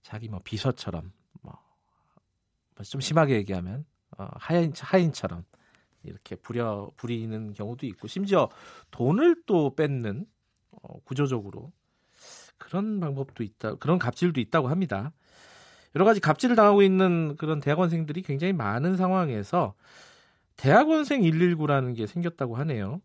자기 0.00 0.30
뭐 0.30 0.40
비서처럼 0.42 1.02
뭐 1.04 1.23
좀 2.82 3.00
심하게 3.00 3.36
얘기하면 3.36 3.84
어, 4.18 4.28
하인 4.34 4.72
하인처럼 4.76 5.44
이렇게 6.02 6.36
부려 6.36 6.90
부리는 6.96 7.52
경우도 7.52 7.86
있고 7.86 8.08
심지어 8.08 8.48
돈을 8.90 9.42
또 9.46 9.74
뺏는 9.74 10.26
어, 10.70 11.00
구조적으로 11.04 11.72
그런 12.58 13.00
방법도 13.00 13.42
있다 13.42 13.76
그런 13.76 13.98
갑질도 13.98 14.40
있다고 14.40 14.68
합니다. 14.68 15.12
여러 15.94 16.04
가지 16.04 16.20
갑질을 16.20 16.56
당하고 16.56 16.82
있는 16.82 17.36
그런 17.36 17.60
대학원생들이 17.60 18.22
굉장히 18.22 18.52
많은 18.52 18.96
상황에서 18.96 19.74
대학원생 20.56 21.22
119라는 21.22 21.96
게 21.96 22.06
생겼다고 22.06 22.56
하네요. 22.56 23.00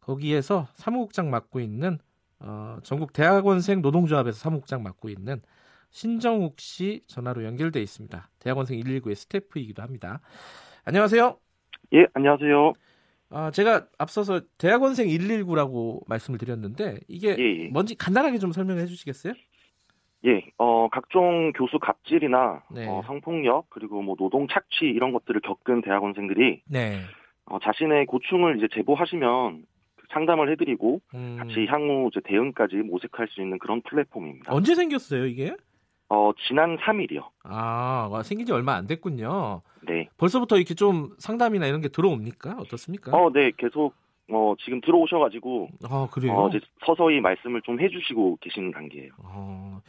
거기에서 0.00 0.68
사무국장 0.74 1.30
맡고 1.30 1.60
있는 1.60 1.98
어, 2.38 2.78
전국 2.82 3.12
대학원생 3.12 3.82
노동조합에서 3.82 4.38
사무국장 4.38 4.82
맡고 4.82 5.08
있는 5.08 5.42
신정욱 5.90 6.60
씨 6.60 7.02
전화로 7.06 7.44
연결돼 7.44 7.80
있습니다. 7.80 8.30
대학원생 8.38 8.80
119의 8.80 9.14
스태프이기도 9.14 9.82
합니다. 9.82 10.20
안녕하세요. 10.84 11.36
예, 11.94 12.06
안녕하세요. 12.14 12.72
아, 13.30 13.50
제가 13.50 13.86
앞서서 13.98 14.40
대학원생 14.58 15.06
119라고 15.08 16.00
말씀을 16.08 16.38
드렸는데 16.38 16.98
이게 17.08 17.36
예, 17.38 17.64
예. 17.64 17.68
뭔지 17.68 17.94
간단하게 17.96 18.38
좀 18.38 18.52
설명해 18.52 18.86
주시겠어요? 18.86 19.34
예, 20.26 20.44
어, 20.58 20.88
각종 20.90 21.52
교수 21.52 21.78
갑질이나 21.78 22.62
네. 22.74 22.86
어, 22.86 23.02
성폭력 23.06 23.70
그리고 23.70 24.02
뭐 24.02 24.16
노동 24.16 24.48
착취 24.48 24.84
이런 24.84 25.12
것들을 25.12 25.40
겪은 25.40 25.82
대학원생들이 25.82 26.62
네. 26.66 27.00
어, 27.46 27.58
자신의 27.58 28.06
고충을 28.06 28.58
이제 28.58 28.68
제보하시면 28.74 29.64
상담을 30.12 30.50
해드리고 30.52 31.00
음. 31.14 31.36
같이 31.38 31.66
향후 31.68 32.10
이제 32.10 32.20
대응까지 32.24 32.76
모색할 32.76 33.28
수 33.28 33.40
있는 33.40 33.58
그런 33.58 33.80
플랫폼입니다. 33.82 34.52
언제 34.52 34.74
생겼어요 34.74 35.26
이게? 35.26 35.54
어 36.12 36.32
지난 36.46 36.76
3일이요. 36.78 37.24
아 37.44 38.10
생긴 38.24 38.44
지 38.46 38.52
얼마 38.52 38.74
안 38.74 38.86
됐군요. 38.86 39.62
네. 39.86 40.08
벌써부터 40.16 40.56
이렇게 40.56 40.74
좀 40.74 41.14
상담이나 41.18 41.66
이런 41.66 41.80
게 41.80 41.88
들어옵니까? 41.88 42.56
어떻습니까? 42.58 43.16
어, 43.16 43.30
네 43.32 43.52
계속 43.56 43.94
어 44.28 44.54
지금 44.64 44.80
들어오셔가지고 44.80 45.68
아 45.88 46.08
그래요? 46.10 46.32
어, 46.34 46.48
이제 46.48 46.60
서서히 46.84 47.20
말씀을 47.20 47.62
좀 47.62 47.80
해주시고 47.80 48.38
계시는 48.40 48.72
단계예요. 48.72 49.12
어, 49.22 49.80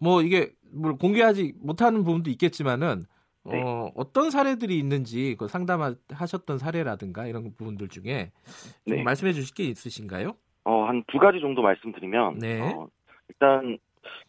뭐 0.00 0.22
이게 0.22 0.50
뭐 0.72 0.96
공개하지 0.96 1.54
못하는 1.60 2.02
부분도 2.02 2.30
있겠지만은 2.30 3.04
네. 3.44 3.62
어, 3.62 3.90
어떤 3.94 4.30
사례들이 4.30 4.76
있는지 4.76 5.36
그 5.38 5.46
상담하셨던 5.46 6.58
사례라든가 6.58 7.26
이런 7.26 7.54
부분들 7.56 7.88
중에 7.88 8.32
네. 8.86 9.02
말씀해 9.04 9.32
주실 9.32 9.54
게 9.54 9.64
있으신가요? 9.64 10.32
어, 10.64 10.84
한 10.84 11.04
두 11.06 11.18
가지 11.18 11.40
정도 11.40 11.62
말씀드리면 11.62 12.38
네. 12.38 12.60
어, 12.60 12.88
일단 13.28 13.78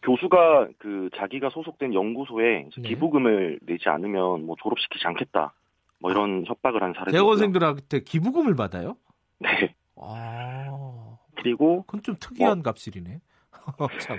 교수가 0.02 0.68
그 0.78 1.08
자기가 1.16 1.50
소속된 1.50 1.94
연구소에 1.94 2.68
네. 2.76 2.88
기부금을 2.88 3.60
내지 3.62 3.88
않으면 3.88 4.44
뭐 4.44 4.56
졸업시키지 4.62 5.06
않겠다. 5.06 5.52
뭐 5.98 6.10
이런 6.10 6.44
협박을 6.46 6.82
한 6.82 6.92
사례도 6.94 7.12
대학원생들한테 7.12 8.00
기부금을 8.00 8.56
받아요? 8.56 8.96
네. 9.38 9.74
아. 9.96 11.16
그리고 11.36 11.82
그건 11.82 12.02
좀 12.02 12.16
특이한 12.18 12.62
뭐, 12.62 12.72
값이네. 12.72 13.20
참. 14.00 14.18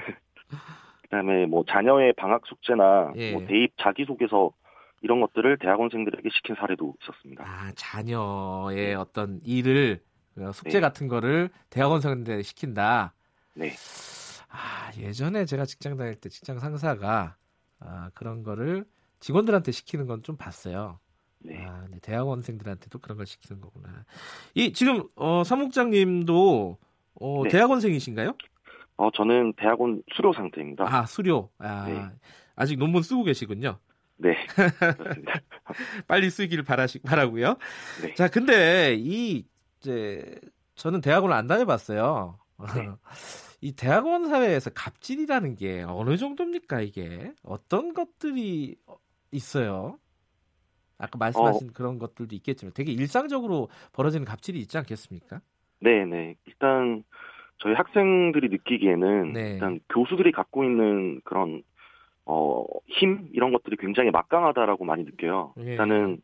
그다음에 1.03 1.45
뭐 1.45 1.63
자녀의 1.69 2.13
방학 2.13 2.45
숙제나 2.47 3.13
예. 3.15 3.33
뭐 3.33 3.45
대입 3.45 3.73
자기소개서 3.77 4.51
이런 5.01 5.19
것들을 5.19 5.57
대학원생들에게 5.57 6.29
시킨 6.29 6.55
사례도 6.55 6.95
있었습니다. 7.01 7.43
아, 7.45 7.71
자녀의 7.75 8.95
어떤 8.95 9.39
일을 9.45 10.01
어, 10.37 10.51
숙제 10.53 10.79
네. 10.79 10.79
같은 10.79 11.07
거를 11.07 11.49
대학원생들에게 11.69 12.41
시킨다. 12.41 13.13
네. 13.53 13.71
아, 14.55 14.91
예전에 14.97 15.45
제가 15.45 15.65
직장 15.65 15.97
다닐 15.97 16.15
때 16.15 16.29
직장 16.29 16.59
상사가 16.59 17.37
아, 17.79 18.11
그런 18.13 18.43
거를 18.43 18.85
직원들한테 19.19 19.71
시키는 19.71 20.05
건 20.05 20.21
좀 20.21 20.37
봤어요. 20.37 20.99
네. 21.39 21.65
아, 21.65 21.85
네. 21.89 21.97
대학원생들한테도 22.01 22.99
그런 22.99 23.17
걸 23.17 23.25
시키는 23.25 23.59
거구나. 23.61 24.05
이 24.53 24.71
지금 24.73 25.03
어, 25.15 25.43
사무장님도 25.43 26.77
어, 27.15 27.41
네. 27.43 27.49
대학원생이신가요? 27.49 28.35
어, 28.97 29.09
저는 29.11 29.53
대학원 29.57 30.03
수료 30.13 30.31
상태입니다. 30.33 30.85
아, 30.87 31.05
수료. 31.07 31.49
아, 31.57 31.85
네. 31.87 32.05
아직 32.55 32.77
논문 32.77 33.01
쓰고 33.01 33.23
계시군요. 33.23 33.79
네. 34.17 34.35
빨리 36.07 36.29
쓰기를 36.29 36.63
바라시, 36.63 36.99
바라고요. 36.99 37.55
네. 38.03 38.13
자, 38.13 38.27
근데 38.27 38.95
이 38.99 39.45
이제 39.79 40.39
저는 40.75 41.01
대학원을 41.01 41.35
안 41.35 41.47
다녀봤어요. 41.47 42.37
네. 42.75 42.89
이 43.63 43.73
대학원 43.73 44.27
사회에서 44.27 44.71
갑질이라는 44.71 45.55
게 45.55 45.85
어느 45.87 46.17
정도입니까 46.17 46.81
이게 46.81 47.31
어떤 47.43 47.93
것들이 47.93 48.75
있어요? 49.31 49.97
아까 50.97 51.17
말씀하신 51.17 51.69
어, 51.69 51.71
그런 51.73 51.97
것들도 51.97 52.35
있겠지만 52.35 52.73
되게 52.73 52.91
일상적으로 52.91 53.69
벌어지는 53.93 54.25
갑질이 54.25 54.59
있지 54.59 54.77
않겠습니까? 54.77 55.39
네, 55.79 56.03
네. 56.03 56.35
일단 56.45 57.05
저희 57.59 57.73
학생들이 57.73 58.49
느끼기에는 58.49 59.31
네. 59.31 59.53
일단 59.53 59.79
교수들이 59.87 60.33
갖고 60.33 60.65
있는 60.65 61.21
그런 61.23 61.63
어, 62.25 62.65
힘 62.87 63.29
이런 63.31 63.53
것들이 63.53 63.77
굉장히 63.77 64.11
막강하다라고 64.11 64.83
많이 64.83 65.05
느껴요. 65.05 65.53
예. 65.59 65.71
일단은 65.71 66.21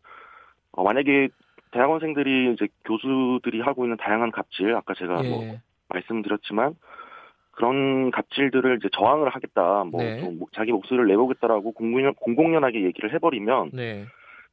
어, 0.74 0.84
만약에 0.84 1.30
대학원생들이 1.72 2.54
이제 2.54 2.68
교수들이 2.84 3.62
하고 3.62 3.86
있는 3.86 3.96
다양한 3.96 4.32
갑질 4.32 4.76
아까 4.76 4.94
제가 4.94 5.24
뭐 5.24 5.24
예. 5.24 5.30
뭐 5.30 5.58
말씀드렸지만 5.88 6.76
그런 7.60 8.10
갑질들을 8.12 8.78
이제 8.78 8.88
저항을 8.94 9.28
하겠다, 9.28 9.84
뭐 9.84 10.02
네. 10.02 10.22
좀 10.22 10.40
자기 10.54 10.72
목소리를 10.72 11.08
내보겠다라고 11.10 11.74
공공연, 11.74 12.14
공공연하게 12.16 12.86
얘기를 12.86 13.14
해버리면 13.14 13.72
네. 13.74 14.06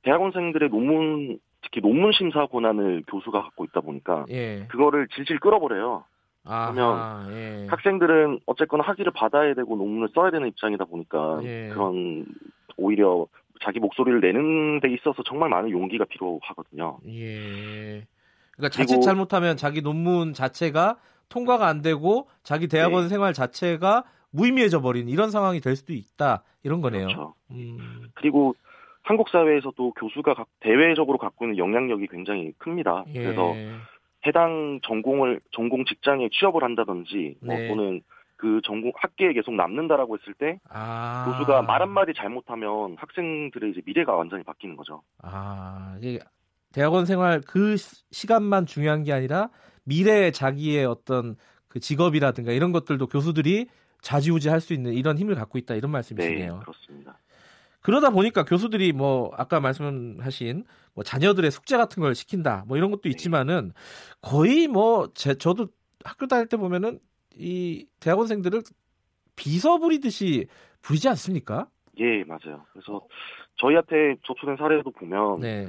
대학원생들의 0.02 0.70
논문 0.70 1.38
특히 1.62 1.80
논문 1.80 2.10
심사 2.10 2.46
권한을 2.46 3.04
교수가 3.06 3.42
갖고 3.42 3.64
있다 3.64 3.80
보니까 3.82 4.24
예. 4.30 4.66
그거를 4.68 5.06
질질 5.14 5.38
끌어버려요. 5.38 6.02
그러면 6.44 7.32
예. 7.32 7.66
학생들은 7.68 8.40
어쨌거나 8.44 8.82
학위를 8.82 9.12
받아야 9.12 9.54
되고 9.54 9.76
논문을 9.76 10.08
써야 10.12 10.32
되는 10.32 10.48
입장이다 10.48 10.86
보니까 10.86 11.38
예. 11.44 11.70
그런 11.72 12.26
오히려 12.76 13.26
자기 13.62 13.78
목소리를 13.78 14.20
내는 14.20 14.80
데 14.80 14.92
있어서 14.92 15.22
정말 15.22 15.48
많은 15.48 15.70
용기가 15.70 16.04
필요하거든요. 16.06 16.98
예. 17.06 18.04
그러니까 18.50 18.68
자칫 18.72 19.00
잘못하면 19.00 19.56
자기 19.56 19.80
논문 19.80 20.32
자체가 20.32 20.96
통과가 21.28 21.66
안 21.66 21.82
되고 21.82 22.28
자기 22.42 22.68
대학원 22.68 23.04
네. 23.04 23.08
생활 23.08 23.32
자체가 23.32 24.04
무의미해져 24.30 24.80
버린 24.80 25.08
이런 25.08 25.30
상황이 25.30 25.60
될 25.60 25.76
수도 25.76 25.92
있다 25.92 26.42
이런 26.62 26.80
거네요. 26.80 27.06
그렇죠. 27.06 27.34
음. 27.50 28.08
그리고 28.14 28.54
한국 29.02 29.28
사회에서도 29.28 29.92
교수가 29.92 30.34
대외적으로 30.60 31.18
갖고 31.18 31.44
있는 31.44 31.58
영향력이 31.58 32.08
굉장히 32.08 32.52
큽니다. 32.58 33.04
예. 33.14 33.22
그래서 33.22 33.54
해당 34.26 34.80
전공을 34.82 35.40
전공 35.52 35.84
직장에 35.84 36.28
취업을 36.32 36.62
한다든지 36.62 37.36
뭐 37.40 37.54
네. 37.54 37.68
뭐 37.68 37.76
또는 37.76 38.02
그 38.36 38.60
전공 38.64 38.92
학계에 38.94 39.32
계속 39.32 39.54
남는다라고 39.54 40.18
했을 40.18 40.34
때 40.34 40.58
아. 40.68 41.24
교수가 41.26 41.62
말 41.62 41.80
한마디 41.80 42.12
잘못하면 42.14 42.96
학생들의 42.98 43.70
이제 43.70 43.80
미래가 43.86 44.14
완전히 44.14 44.42
바뀌는 44.42 44.76
거죠. 44.76 45.02
아, 45.22 45.96
이게 46.00 46.18
대학원 46.72 47.06
생활 47.06 47.40
그 47.40 47.76
시간만 48.10 48.66
중요한 48.66 49.04
게 49.04 49.12
아니라 49.12 49.48
미래 49.86 50.30
자기의 50.30 50.84
어떤 50.84 51.36
그 51.68 51.80
직업이라든가 51.80 52.52
이런 52.52 52.72
것들도 52.72 53.06
교수들이 53.06 53.66
좌지우지 54.02 54.48
할 54.48 54.60
수 54.60 54.74
있는 54.74 54.92
이런 54.92 55.16
힘을 55.16 55.34
갖고 55.34 55.58
있다 55.58 55.74
이런 55.74 55.90
말씀이시네요. 55.92 56.54
네, 56.54 56.60
그렇습니다. 56.60 57.18
그러다 57.80 58.10
보니까 58.10 58.44
교수들이 58.44 58.92
뭐 58.92 59.30
아까 59.36 59.60
말씀하신 59.60 60.64
뭐 60.94 61.04
자녀들의 61.04 61.50
숙제 61.52 61.76
같은 61.76 62.00
걸 62.02 62.14
시킨다 62.14 62.64
뭐 62.66 62.76
이런 62.76 62.90
것도 62.90 63.02
네. 63.04 63.10
있지만은 63.10 63.72
거의 64.20 64.66
뭐 64.66 65.08
제, 65.14 65.34
저도 65.34 65.68
학교 66.04 66.26
다닐 66.26 66.48
때 66.48 66.56
보면은 66.56 66.98
이 67.36 67.86
대학원생들을 68.00 68.62
비서 69.36 69.78
부리듯이 69.78 70.46
부리지 70.82 71.08
않습니까? 71.10 71.68
예, 71.98 72.24
맞아요. 72.24 72.64
그래서 72.72 73.06
저희한테 73.56 74.16
접수된 74.26 74.56
사례도 74.56 74.90
보면 74.90 75.40
네. 75.40 75.68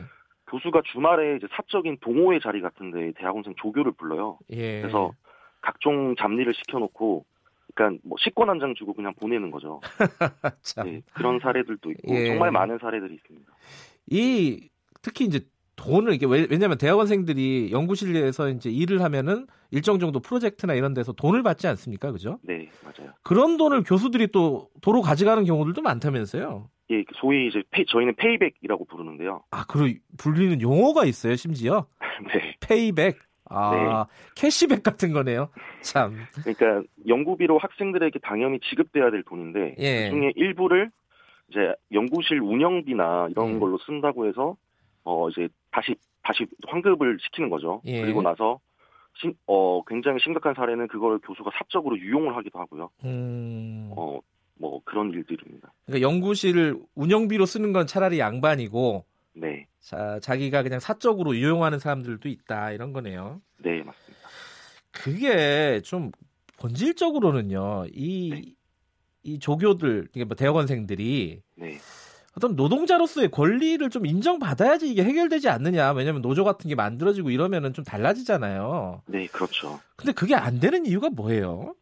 교수가 0.49 0.81
주말에 0.91 1.35
이제 1.37 1.47
사적인 1.55 1.97
동호회 2.01 2.39
자리 2.39 2.61
같은데 2.61 3.11
대학원생 3.17 3.53
조교를 3.57 3.91
불러요. 3.93 4.39
예. 4.51 4.81
그래서 4.81 5.11
각종 5.61 6.15
잡일을 6.17 6.53
시켜놓고 6.53 7.25
그러니까 7.75 8.01
뭐 8.03 8.17
식권 8.19 8.49
한 8.49 8.59
장 8.59 8.73
주고 8.75 8.93
그냥 8.93 9.13
보내는 9.19 9.51
거죠. 9.51 9.81
네, 10.85 11.01
그런 11.13 11.39
사례들도 11.39 11.91
있고 11.91 12.15
예. 12.15 12.27
정말 12.27 12.51
많은 12.51 12.77
사례들이 12.79 13.13
있습니다. 13.15 13.51
이 14.09 14.69
특히 15.01 15.25
이제 15.25 15.41
돈을 15.75 16.13
이게 16.13 16.25
왜냐하면 16.25 16.77
대학원생들이 16.79 17.69
연구실에서 17.71 18.49
이제 18.49 18.69
일을 18.71 19.03
하면은 19.03 19.45
일정 19.69 19.99
정도 19.99 20.19
프로젝트나 20.19 20.73
이런 20.73 20.93
데서 20.95 21.11
돈을 21.11 21.43
받지 21.43 21.67
않습니까, 21.67 22.11
그죠? 22.11 22.39
네, 22.41 22.67
맞아요. 22.83 23.11
그런 23.21 23.57
돈을 23.57 23.83
교수들이 23.83 24.27
또 24.31 24.69
도로 24.81 25.01
가져가는 25.01 25.43
경우들도 25.43 25.81
많다면서요? 25.83 26.67
예, 26.91 27.03
소위 27.15 27.47
이제 27.47 27.63
pay, 27.71 27.85
저희는 27.85 28.15
payback이라고 28.15 28.85
부르는데요. 28.85 29.43
아, 29.51 29.65
그리고 29.67 29.99
불리는 30.17 30.61
용어가 30.61 31.05
있어요, 31.05 31.35
심지어? 31.35 31.85
네. 32.33 32.55
payback. 32.61 33.19
아, 33.49 34.05
네. 34.05 34.13
cashback 34.35 34.83
같은 34.83 35.13
거네요. 35.13 35.49
참. 35.81 36.17
그러니까 36.43 36.87
연구비로 37.07 37.57
학생들에게 37.57 38.19
당연히 38.19 38.59
지급돼야 38.69 39.09
될 39.09 39.23
돈인데 39.23 39.75
예. 39.77 40.03
그중에 40.09 40.33
일부를 40.35 40.91
이제 41.49 41.73
연구실 41.93 42.41
운영비나 42.41 43.29
이런 43.31 43.55
예. 43.55 43.59
걸로 43.59 43.77
쓴다고 43.85 44.27
해서 44.27 44.57
어 45.05 45.29
이제 45.29 45.47
다시 45.71 45.95
다시 46.23 46.45
환급을 46.67 47.19
시키는 47.21 47.49
거죠. 47.49 47.81
예. 47.85 48.01
그리고 48.01 48.21
나서 48.21 48.59
심, 49.13 49.33
어 49.45 49.81
굉장히 49.85 50.19
심각한 50.21 50.53
사례는 50.53 50.89
그걸 50.89 51.19
교수가 51.19 51.51
사적으로 51.57 51.97
유용을 51.97 52.35
하기도 52.35 52.59
하고요. 52.59 52.89
음. 53.05 53.91
어 53.95 54.19
뭐 54.59 54.81
그런 54.83 55.11
일들입니다. 55.11 55.73
그러니까 55.85 56.07
연구실 56.07 56.79
운영비로 56.95 57.45
쓰는 57.45 57.73
건 57.73 57.87
차라리 57.87 58.19
양반이고 58.19 59.05
네. 59.33 59.67
자, 59.79 60.19
자기가 60.19 60.63
그냥 60.63 60.79
사적으로 60.79 61.33
이용하는 61.33 61.79
사람들도 61.79 62.27
있다 62.27 62.71
이런 62.71 62.93
거네요. 62.93 63.41
네, 63.59 63.83
맞습니다. 63.83 64.29
그게 64.91 65.81
좀 65.83 66.11
본질적으로는요. 66.57 67.85
이, 67.93 68.29
네. 68.31 68.41
이 69.23 69.39
조교들, 69.39 70.09
뭐 70.25 70.35
대학원생들이 70.35 71.41
네. 71.55 71.77
어떤 72.35 72.55
노동자로서의 72.55 73.31
권리를 73.31 73.89
좀 73.89 74.05
인정받아야지 74.05 74.89
이게 74.89 75.03
해결되지 75.03 75.49
않느냐. 75.49 75.91
왜냐면 75.93 76.21
노조 76.21 76.43
같은 76.43 76.67
게 76.67 76.75
만들어지고 76.75 77.31
이러면은 77.31 77.73
좀 77.73 77.83
달라지잖아요. 77.83 79.01
네, 79.07 79.27
그렇죠. 79.27 79.79
근데 79.95 80.11
그게 80.11 80.35
안 80.35 80.59
되는 80.59 80.85
이유가 80.85 81.09
뭐예요? 81.09 81.73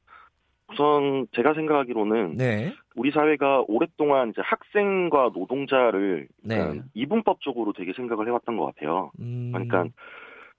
우선 0.72 1.28
제가 1.34 1.54
생각하기로는 1.54 2.38
네. 2.38 2.74
우리 2.96 3.12
사회가 3.12 3.64
오랫동안 3.68 4.30
이제 4.30 4.42
학생과 4.44 5.32
노동자를 5.34 6.28
네. 6.44 6.82
이분법적으로 6.94 7.74
되게 7.74 7.94
생각을 7.94 8.28
해왔던 8.28 8.58
것 8.58 8.66
같아요. 8.66 9.12
음... 9.20 9.52
그러니까 9.54 9.86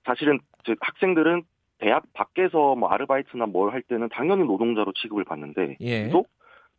사실은 0.05 0.39
학생들은 0.81 1.43
대학 1.79 2.05
밖에서 2.15 2.75
뭐 2.75 2.89
아르바이트나 2.89 3.47
뭘 3.47 3.73
할 3.73 3.83
때는 3.83 4.09
당연히 4.11 4.45
노동자로 4.45 4.93
취급을 4.93 5.25
받는데 5.25 5.77
예. 5.81 6.09
또 6.09 6.25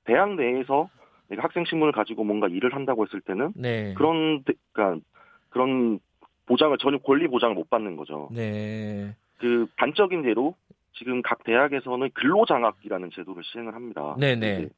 대학 0.06 0.34
내에서 0.36 0.90
내가 1.28 1.44
학생 1.44 1.66
신분을 1.66 1.92
가지고 1.92 2.24
뭔가 2.24 2.48
일을 2.48 2.74
한다고 2.74 3.06
했을 3.06 3.20
때는 3.22 3.52
네. 3.56 3.94
그런 3.96 4.44
그러니까 4.74 5.06
그런 5.50 6.00
보장을 6.46 6.76
전혀 6.78 6.98
권리 7.00 7.28
보장을 7.28 7.54
못 7.54 7.70
받는 7.70 7.98
거죠. 7.98 8.30
네. 8.32 9.14
그 9.38 9.68
단적인 9.78 10.26
예로 10.26 10.56
지금 10.98 11.22
각 11.22 11.44
대학에서는 11.44 12.10
근로장학이라는 12.14 13.12
제도를 13.14 13.44
시행을 13.44 13.74
합니다. 13.76 14.16
네네. 14.20 14.70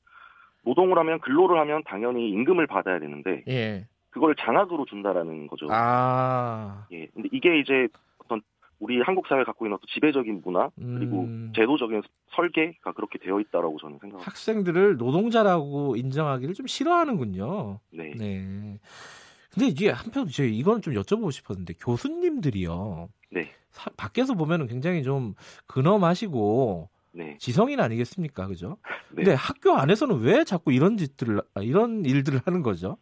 노동을 0.64 0.98
하면 0.98 1.20
근로를 1.20 1.60
하면 1.60 1.84
당연히 1.86 2.30
임금을 2.30 2.68
받아야 2.68 3.00
되는데 3.00 3.44
예. 3.48 3.88
그걸 4.10 4.36
장학으로 4.36 4.86
준다라는 4.86 5.48
거죠. 5.48 5.68
아. 5.70 6.86
예. 6.92 7.08
근데 7.14 7.30
이게 7.32 7.60
이제 7.60 7.88
어떤 8.18 8.42
우리 8.80 9.00
한국 9.02 9.28
사회 9.28 9.44
갖고 9.44 9.66
있는 9.66 9.76
어떤 9.76 9.86
지배적인 9.94 10.42
문화 10.44 10.70
그리고 10.76 11.24
음. 11.24 11.54
제도적인 11.56 12.02
설계가 12.36 12.92
그렇게 12.94 13.20
되어 13.20 13.40
있다라고 13.40 13.78
저는 13.80 14.00
생각합니다. 14.00 14.30
학생들을 14.30 14.98
노동자라고 14.98 15.96
인정하기를 15.96 16.54
좀 16.54 16.68
싫어하는군요. 16.68 17.80
네. 17.92 18.12
네. 18.18 18.80
근데 19.52 19.68
이게 19.68 19.90
한편 19.90 20.28
저희 20.28 20.58
이거는 20.58 20.82
좀 20.82 20.94
여쭤보고 20.94 21.32
싶었는데 21.32 21.74
교수님들이요. 21.80 23.10
네. 23.32 23.52
사, 23.70 23.90
밖에서 23.98 24.34
보면은 24.34 24.68
굉장히 24.68 25.04
좀 25.04 25.34
근엄하시고 25.68 26.90
네. 27.12 27.38
지성인 27.40 27.80
아니겠습니까, 27.80 28.48
그죠? 28.48 28.78
네. 29.12 29.24
근데 29.24 29.34
학교 29.34 29.74
안에서는 29.74 30.22
왜 30.22 30.44
자꾸 30.44 30.72
이런 30.72 30.98
짓들을 30.98 31.42
아, 31.56 31.62
이런 31.62 32.06
일들을 32.06 32.42
하는 32.46 32.62
거죠? 32.62 32.98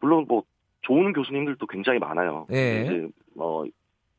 물론 0.00 0.26
뭐 0.28 0.42
좋은 0.82 1.12
교수님들도 1.12 1.66
굉장히 1.66 1.98
많아요. 1.98 2.46
예. 2.52 2.84
이제 2.84 3.08
뭐 3.34 3.66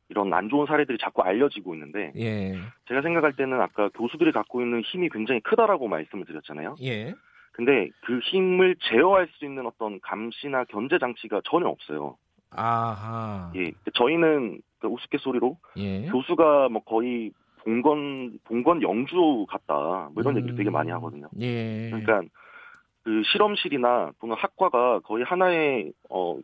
이런 0.08 0.32
안 0.34 0.48
좋은 0.48 0.66
사례들이 0.66 0.98
자꾸 1.00 1.22
알려지고 1.22 1.74
있는데 1.74 2.12
예. 2.16 2.58
제가 2.88 3.02
생각할 3.02 3.34
때는 3.34 3.60
아까 3.60 3.88
교수들이 3.90 4.32
갖고 4.32 4.60
있는 4.60 4.82
힘이 4.82 5.08
굉장히 5.08 5.40
크다라고 5.40 5.88
말씀을 5.88 6.26
드렸잖아요. 6.26 6.74
예. 6.82 7.14
근데 7.52 7.90
그 8.04 8.18
힘을 8.20 8.76
제어할 8.80 9.28
수 9.32 9.44
있는 9.44 9.66
어떤 9.66 10.00
감시나 10.00 10.64
견제 10.64 10.98
장치가 10.98 11.40
전혀 11.44 11.66
없어요. 11.68 12.16
아하. 12.50 13.52
예. 13.56 13.72
저희는 13.94 14.60
그 14.60 14.69
우스갯소리로 14.88 15.56
예. 15.76 16.06
교수가 16.06 16.68
뭐 16.70 16.82
거의 16.82 17.32
본건 17.58 18.38
본건 18.44 18.82
영주 18.82 19.46
같다 19.48 20.10
뭐 20.14 20.22
이런 20.22 20.34
음. 20.34 20.38
얘기를 20.38 20.56
되게 20.56 20.70
많이 20.70 20.90
하거든요. 20.92 21.28
예. 21.38 21.90
그러니까 21.90 22.22
그 23.02 23.22
실험실이나 23.32 24.12
또는 24.20 24.36
학과가 24.36 25.00
거의 25.00 25.24
하나의 25.24 25.92
어 26.08 26.38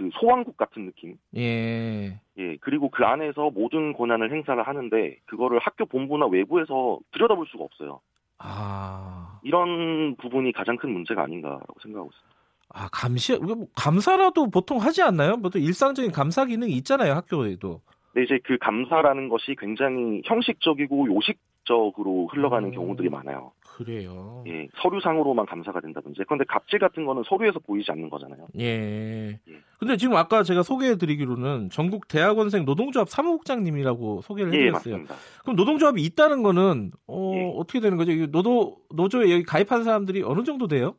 그 0.00 0.08
소왕국 0.14 0.56
같은 0.56 0.86
느낌. 0.86 1.16
예. 1.36 2.18
예. 2.38 2.56
그리고 2.62 2.88
그 2.88 3.04
안에서 3.04 3.50
모든 3.50 3.92
권한을 3.92 4.32
행사를 4.32 4.60
하는데 4.62 5.16
그거를 5.26 5.58
학교 5.58 5.84
본부나 5.84 6.26
외부에서 6.26 6.98
들여다볼 7.12 7.46
수가 7.48 7.64
없어요. 7.64 8.00
아. 8.38 9.38
이런 9.42 10.16
부분이 10.16 10.52
가장 10.52 10.78
큰 10.78 10.90
문제가 10.90 11.22
아닌가라고 11.22 11.74
생각하고 11.82 12.08
있습니다. 12.10 12.29
아, 12.72 12.88
감시, 12.92 13.36
뭐 13.38 13.66
감사라도 13.74 14.50
보통 14.50 14.78
하지 14.78 15.02
않나요? 15.02 15.36
보통 15.40 15.60
일상적인 15.60 16.12
감사 16.12 16.44
기능이 16.44 16.72
있잖아요, 16.74 17.14
학교에도. 17.14 17.80
네, 18.14 18.22
이제 18.22 18.38
그 18.44 18.58
감사라는 18.58 19.28
것이 19.28 19.56
굉장히 19.58 20.22
형식적이고 20.24 21.06
요식적으로 21.14 22.28
흘러가는 22.32 22.68
음, 22.68 22.74
경우들이 22.74 23.08
많아요. 23.08 23.52
그래요. 23.60 24.44
예, 24.46 24.68
서류상으로만 24.82 25.46
감사가 25.46 25.80
된다든지. 25.80 26.22
그런데 26.26 26.44
갑질 26.46 26.78
같은 26.78 27.06
거는 27.06 27.22
서류에서 27.26 27.60
보이지 27.60 27.90
않는 27.92 28.10
거잖아요. 28.10 28.48
예. 28.58 29.38
예. 29.48 29.60
근데 29.78 29.96
지금 29.96 30.16
아까 30.16 30.42
제가 30.42 30.62
소개해 30.62 30.96
드리기로는 30.96 31.70
전국 31.70 32.06
대학원생 32.06 32.64
노동조합 32.66 33.08
사무국장님이라고 33.08 34.20
소개를 34.22 34.52
해 34.52 34.58
드렸어요. 34.58 34.96
예, 34.96 35.04
그럼 35.42 35.56
노동조합이 35.56 36.02
있다는 36.02 36.42
거는 36.42 36.90
어, 37.06 37.32
예. 37.34 37.52
어떻게 37.56 37.80
되는 37.80 37.96
거죠? 37.96 38.12
노도 38.26 38.76
노조에 38.94 39.30
여기 39.32 39.44
가입한 39.44 39.84
사람들이 39.84 40.22
어느 40.24 40.44
정도 40.44 40.66
돼요? 40.66 40.94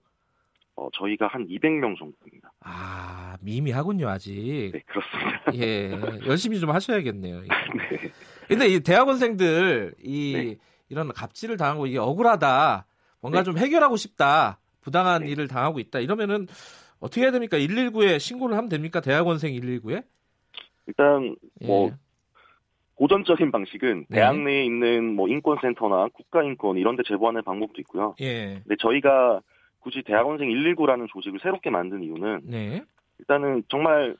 어, 0.81 0.89
저희가 0.93 1.27
한 1.27 1.47
200명 1.47 1.95
정도입니다. 1.95 2.51
아, 2.61 3.37
미미하군요, 3.41 4.09
아직. 4.09 4.71
네, 4.73 4.81
그렇습니다. 4.87 5.51
예, 5.53 5.91
열심히 6.25 6.59
좀 6.59 6.71
하셔야겠네요. 6.71 7.41
네. 7.77 8.11
근데 8.47 8.67
이 8.67 8.79
대학원생들, 8.79 9.93
이, 10.01 10.33
네. 10.33 10.57
이런 10.89 11.09
갑질을 11.09 11.57
당하고 11.57 11.85
이게 11.85 11.99
억울하다, 11.99 12.87
뭔가 13.21 13.39
네. 13.39 13.43
좀 13.43 13.59
해결하고 13.59 13.95
싶다, 13.95 14.59
부당한 14.81 15.21
네. 15.23 15.29
일을 15.29 15.47
당하고 15.47 15.79
있다, 15.79 15.99
이러면은 15.99 16.47
어떻게 16.99 17.21
해야 17.21 17.31
됩니까? 17.31 17.57
119에 17.57 18.19
신고를 18.19 18.57
하면 18.57 18.67
됩니까? 18.67 19.01
대학원생 19.01 19.53
119에? 19.53 20.03
일단, 20.87 21.35
뭐, 21.63 21.89
예. 21.89 21.93
고전적인 22.95 23.51
방식은 23.51 24.05
네. 24.09 24.17
대학 24.17 24.37
내에 24.39 24.63
있는 24.65 25.15
뭐 25.15 25.27
인권센터나 25.27 26.07
국가인권 26.13 26.77
이런 26.77 26.95
데 26.95 27.03
제보하는 27.07 27.43
방법도 27.43 27.81
있고요. 27.81 28.15
예. 28.21 28.61
근데 28.63 28.75
저희가 28.79 29.41
굳이 29.81 30.01
대학원생 30.03 30.49
119라는 30.49 31.07
조직을 31.09 31.39
새롭게 31.41 31.69
만든 31.69 32.03
이유는 32.03 32.41
네. 32.45 32.83
일단은 33.19 33.63
정말 33.69 34.15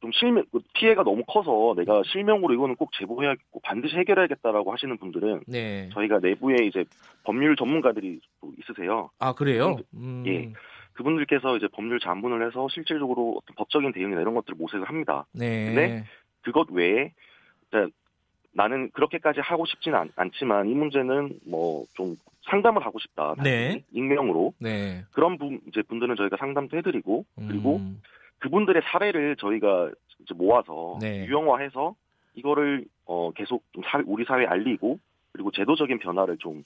좀 0.00 0.12
실명 0.12 0.44
그 0.52 0.60
피해가 0.74 1.02
너무 1.02 1.22
커서 1.26 1.74
내가 1.76 2.02
실명으로 2.04 2.52
이거는 2.52 2.76
꼭 2.76 2.90
제보해야겠고 2.98 3.60
반드시 3.60 3.96
해결해야겠다라고 3.96 4.72
하시는 4.72 4.96
분들은 4.98 5.42
네. 5.46 5.88
저희가 5.94 6.18
내부에 6.18 6.66
이제 6.66 6.84
법률 7.24 7.56
전문가들이 7.56 8.20
또 8.40 8.52
있으세요. 8.58 9.10
아 9.18 9.32
그래요? 9.32 9.76
음. 9.94 10.24
예. 10.26 10.52
그분들께서 10.92 11.56
이제 11.56 11.68
법률 11.68 12.00
자문을 12.00 12.46
해서 12.46 12.68
실질적으로 12.70 13.38
어떤 13.38 13.54
법적인 13.56 13.92
대응이나 13.92 14.20
이런 14.20 14.34
것들을 14.34 14.56
모색을 14.56 14.88
합니다. 14.88 15.26
네. 15.32 15.66
근데 15.66 16.04
그것 16.42 16.70
외에 16.70 17.12
나는 18.56 18.90
그렇게까지 18.90 19.40
하고 19.40 19.66
싶지는 19.66 20.08
않, 20.16 20.30
지만이 20.32 20.74
문제는 20.74 21.40
뭐 21.44 21.84
좀 21.94 22.16
상담을 22.48 22.84
하고 22.84 22.98
싶다. 22.98 23.34
네. 23.42 23.82
익명으로. 23.92 24.54
네. 24.58 25.04
그런 25.12 25.36
분 25.36 25.60
이제 25.68 25.82
분들은 25.82 26.16
저희가 26.16 26.36
상담도 26.36 26.76
해드리고 26.78 27.24
그리고 27.48 27.76
음. 27.76 28.00
그분들의 28.38 28.82
사례를 28.84 29.36
저희가 29.36 29.90
이제 30.20 30.34
모아서 30.34 30.98
네. 31.00 31.26
유형화해서 31.26 31.94
이거를 32.34 32.84
어 33.06 33.30
계속 33.32 33.62
좀 33.72 33.82
사, 33.84 34.02
우리 34.06 34.24
사회에 34.24 34.46
알리고 34.46 34.98
그리고 35.32 35.50
제도적인 35.50 35.98
변화를 35.98 36.36
좀 36.38 36.64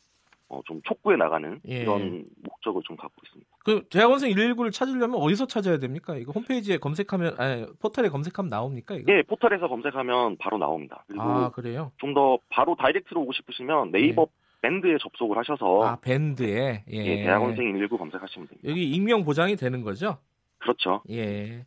어, 0.50 0.60
좀 0.66 0.82
촉구해 0.82 1.16
나가는 1.16 1.60
예. 1.68 1.82
이런 1.82 2.26
목적을 2.42 2.82
좀 2.84 2.96
갖고 2.96 3.14
있습니다. 3.24 3.50
그 3.64 3.82
대학원생 3.88 4.32
119를 4.32 4.72
찾으려면 4.72 5.20
어디서 5.20 5.46
찾아야 5.46 5.78
됩니까? 5.78 6.16
이거 6.16 6.32
홈페이지에 6.32 6.76
검색하면 6.78 7.36
아니 7.38 7.66
포털에 7.78 8.08
검색하면 8.08 8.50
나옵니까? 8.50 8.96
이거? 8.96 9.12
예, 9.12 9.22
포털에서 9.22 9.68
검색하면 9.68 10.36
바로 10.38 10.58
나옵니다. 10.58 11.04
그리고 11.06 11.22
아, 11.22 11.50
그래요? 11.50 11.92
좀 11.96 12.10
더 12.14 12.38
바로 12.48 12.74
다이렉트로 12.74 13.20
오고 13.20 13.32
싶으시면 13.32 13.92
네이버 13.92 14.22
예. 14.22 14.26
밴드에 14.62 14.96
접속을 15.00 15.38
하셔서 15.38 15.84
아 15.84 15.96
밴드에 16.00 16.84
예, 16.90 16.96
예 16.96 17.22
대학원생 17.22 17.72
119 17.72 17.96
검색하시면 17.96 18.48
됩니다. 18.48 18.68
여기 18.68 18.90
익명 18.90 19.24
보장이 19.24 19.56
되는 19.56 19.82
거죠? 19.82 20.18
그렇죠. 20.58 21.02
예. 21.10 21.64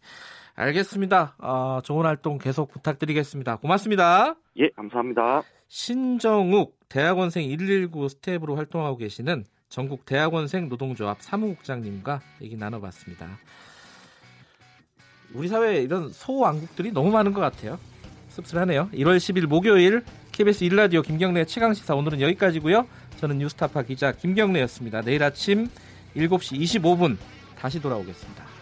알겠습니다. 0.56 1.36
어, 1.39 1.80
좋은 1.82 2.06
활동 2.06 2.38
계속 2.38 2.72
부탁드리겠습니다. 2.72 3.56
고맙습니다. 3.58 4.36
예, 4.58 4.69
감사합니다. 4.69 5.41
신정욱 5.74 6.78
대학원생 6.88 7.50
119 7.50 8.08
스텝으로 8.08 8.56
활동하고 8.56 8.96
계시는 8.96 9.44
전국 9.70 10.06
대학원생 10.06 10.70
노동조합 10.70 11.20
사무국장님과 11.20 12.22
얘기 12.44 12.56
나눠봤습니다. 12.56 13.40
우리 15.34 15.48
사회에 15.48 15.82
이런 15.82 16.10
소왕국들이 16.12 16.92
너무 16.92 17.10
많은 17.10 17.34
것 17.34 17.42
같아요. 17.42 17.80
씁쓸하네요. 18.30 18.90
1월 18.94 19.18
10일 19.18 19.48
목요일 19.48 20.04
KBS 20.32 20.66
1라디오 20.66 21.04
김경래 21.04 21.44
최강시사 21.44 21.96
오늘은 21.96 22.22
여기까지고요. 22.22 22.88
저는 23.18 23.40
뉴스타파 23.40 23.82
기자 23.82 24.12
김경래였습니다. 24.12 25.02
내일 25.02 25.24
아침 25.24 25.68
7시 26.16 26.60
25분 26.60 27.18
다시 27.58 27.82
돌아오겠습니다. 27.82 28.53